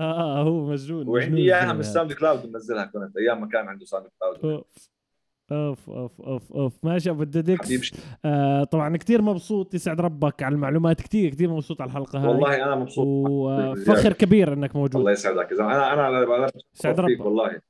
[0.01, 1.83] آه آه هو مجنون وعندي إياها من هذا.
[1.83, 4.65] Sound Cloud منزلها كنت أيام ما كان عنده Sound Cloud.
[5.53, 7.93] أوف أوف أوف أوف ماشي أبو الددكس.
[8.25, 12.65] آه طبعا كثير مبسوط يسعد ربك على المعلومات كثير كثير مبسوط على الحلقة هاي والله
[12.65, 13.07] أنا مبسوط.
[13.07, 14.97] وفخر كبير إنك موجود.
[14.97, 15.53] الله يسعدك.
[15.53, 17.21] إذا أنا أنا يسعد ربك.
[17.25, 17.61] والله.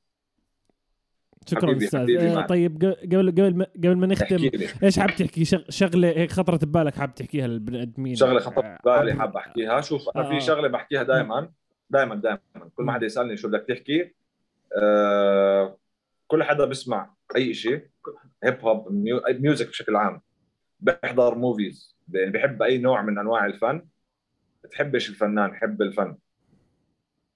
[1.46, 2.00] شكرا حبيبي- أستاذ.
[2.00, 2.46] حبيبي آه.
[2.46, 4.50] طيب قبل قبل ما قبل ما نختم
[4.82, 8.78] إيش حاب تحكي؟ شغ- شغلة هيك خطرت ببالك حاب تحكيها للبني آدمين؟ شغلة خطرت آه،
[8.84, 9.80] بالي عم- حاب أحكيها.
[9.80, 10.28] شوف أنا آه.
[10.30, 11.48] في شغلة بحكيها دائما
[11.90, 12.40] دائما دائما
[12.76, 14.14] كل ما حدا يسألني شو بدك تحكي
[14.82, 15.78] آه
[16.26, 17.86] كل حدا بسمع أي شيء
[18.44, 20.20] hip hop mu- music بشكل عام.
[20.80, 23.86] بيحضر movies يعني بحب أي نوع من أنواع الفن.
[24.64, 26.16] بتحبش الفنان حب الفن.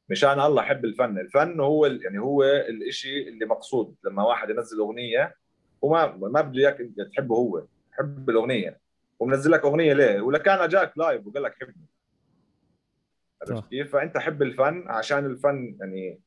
[0.09, 1.19] مشان الله حب الفن.
[1.19, 3.95] الفن هو يعني هو الإشي اللي مقصود.
[4.05, 5.35] لما واحد ينزل أغنية
[5.83, 7.65] وما ما بده إياك انت تحبه هو.
[7.93, 8.81] حب الأغنية.
[9.19, 11.87] ومنزل لك أغنية ليه؟ ولا كان أجاك live وقال لك حبني.
[13.43, 16.21] عرفت كيف؟ فأنت حب الفن عشان الفن يعني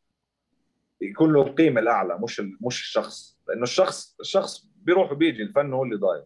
[1.01, 3.39] يكون له القيمه الأعلى مش ال- مش الشخص.
[3.47, 6.24] لأنه الشخص الشخص بيروح وبيجي الفن هو اللي ضايل.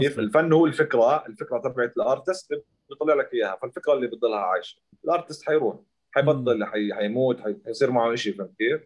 [0.00, 0.18] كيف.
[0.18, 2.52] الفن هو الفكرة الفكرة تبعت ال artist
[2.90, 3.56] بيطلع لك إياها.
[3.62, 4.80] فالفكرة اللي بتضلها عايشة.
[5.04, 5.76] ال artist حيروح
[6.12, 6.94] حيبطل حي...
[6.94, 7.56] حيموت حي...
[7.66, 8.80] حيصير معه شيء فهمت كيف؟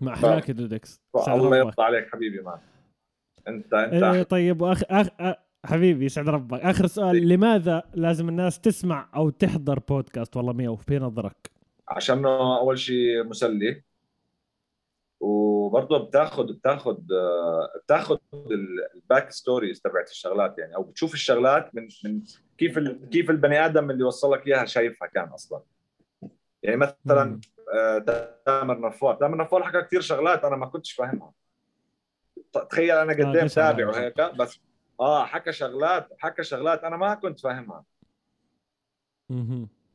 [0.00, 1.56] ما احلاك يا دودكس يسعد الله.
[1.56, 2.58] يرضى عليك حبيبي man
[3.48, 5.08] أنت أنت إيه طيب واخ أخ...
[5.64, 6.60] حبيبي يسعد ربك.
[6.60, 11.50] آخر سؤال لماذا لازم الناس تسمع أو تحضر بودكاست؟ والله ميوف بنظرك
[11.88, 13.82] عشانه أول شيء مسلي.
[15.20, 16.96] وبرضه بتاخذ بتاخذ
[17.84, 18.16] بتاخذ
[18.94, 22.22] ال back stories تبعت الشغلات يعني أو بتشوف الشغلات من من
[22.58, 22.78] كيف.
[23.10, 25.62] كيف البني آدم اللي وصل لك إياها شايفها كان أصلا.
[26.62, 27.40] يعني مثلا.
[27.74, 27.98] آه،
[28.46, 31.32] تامر نفار تامر نفار حكى كثير شغلات أنا ما كنتش فاهمها.
[32.70, 33.72] تخيل أنا قد آه، إيه قشعة.
[33.72, 34.60] متابع وهيك بس
[35.04, 37.84] آه حكى شغلات حكى شغلات أنا ما كنت فاهمها.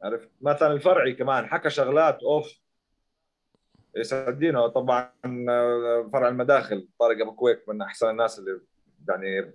[0.04, 2.60] عرفت؟ مثلا الفرعي كمان حكى شغلات أوف.
[3.96, 5.12] يسعدينا طبعا
[5.50, 8.62] آه، فرع المداخل طارق أبو كويك من أحسن الناس اللي
[9.10, 9.54] يعني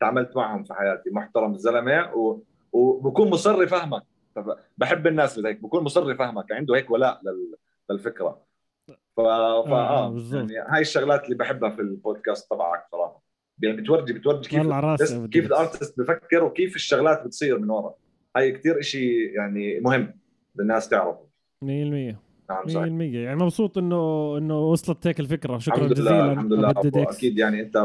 [0.00, 1.10] تعاملت معهم في حياتي.
[1.10, 2.40] محترم الزلمة و...
[2.72, 4.02] وبكون مصر يفهمك
[4.78, 7.56] بحب الناس اللي هيك بكون مصر يفهمك عنده هيك ولاء لل...
[7.90, 8.44] للفكرة.
[9.16, 9.20] ف...
[9.20, 10.50] فا آه، بالضبط.
[10.50, 13.23] يعني هاي الشغلات اللي بحبها في البودكاست تبعك صراحة.
[13.64, 15.46] يعني بتورجي بتورجي كيف راسي كيف.
[15.46, 17.94] ال artist بفكر وكيف الشغلات بتصير من ورا.
[18.36, 20.20] هاي كثير شيء يعني مهم
[20.58, 21.26] للناس تعرفه.
[21.64, 22.16] 100% 100%
[22.50, 22.92] نعم صحيح.
[23.00, 25.58] يعني مبسوط انه إنه وصلت هيك الفكرة.
[25.58, 26.10] شكرا الحمد جزيلا.
[26.10, 27.02] لله الحمد لله أبو.
[27.02, 27.76] أكيد يعني أنت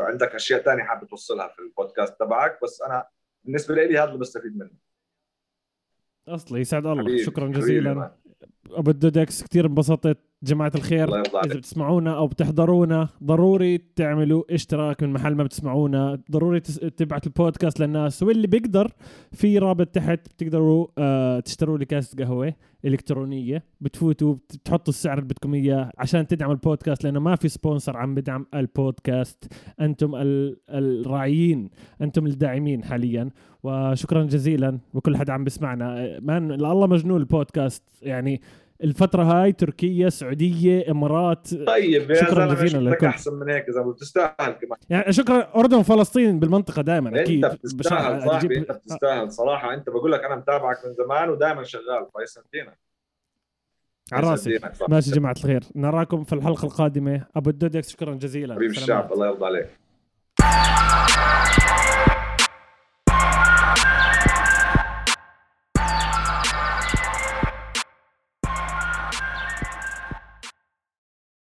[0.00, 3.06] عندك أشياء ثانية حابب توصلها في البودكاست تبعك بس أنا
[3.44, 4.70] بالنسبة لي هذا اللي بستفيد منه.
[6.28, 7.02] اصلي يسعد الله.
[7.02, 8.12] حبيبي، شكرا جزيلا.
[8.70, 10.18] أبو الدودكس كثير انبسطت.
[10.44, 11.56] جماعة الخير عليك.
[11.56, 16.18] بتسمعونا أو بتحضرونا ضروري تعملوا اشتراك من محل ما بتسمعونا.
[16.30, 18.22] ضروري تس- تبعت البودكاست للناس.
[18.22, 18.92] واللي بيقدر
[19.32, 23.64] في رابط تحت بتقدروا آه تشتروا لي كاسة قهوة إلكترونية.
[23.80, 28.14] بتفوتوا بت- بتحطوا السعر اللي بدكم إياه عشان تدعموا البودكاست لأنه ما في sponsor عم
[28.14, 29.52] بدعم البودكاست.
[29.80, 31.70] أنتم ال- الراعيين
[32.02, 33.30] أنتم الداعمين حاليا.
[33.62, 37.82] وشكرا جزيلا وكل حدا عم بسمعنا آه، man الله مجنون البودكاست.
[38.02, 38.40] يعني
[38.84, 41.54] الفترة هاي تركيا سعودية إمارات.
[41.54, 43.06] طيب يا شكراً جزيلاً لكم.
[43.06, 44.78] أحسن من هيك إذا بتستاهل كمان.
[44.90, 47.44] يعني شكرا أردن وفلسطين بالمنطقة دائما أكيد.
[47.44, 49.32] انت بتستاهل صاحبي أجيب- انت بتستاهل.
[49.32, 52.74] صراحة أنت بقول لك أنا متابعك من زمان ودائما شغال فيسعدينا
[54.12, 54.58] على راسي.
[54.88, 55.64] ماشي جماعة الخير.
[55.76, 57.24] نراكم في الحلقة القادمة.
[57.36, 58.54] أبو الدودكس شكرا جزيلا.
[58.54, 59.66] حبيب الشعب الله يرضى عليك.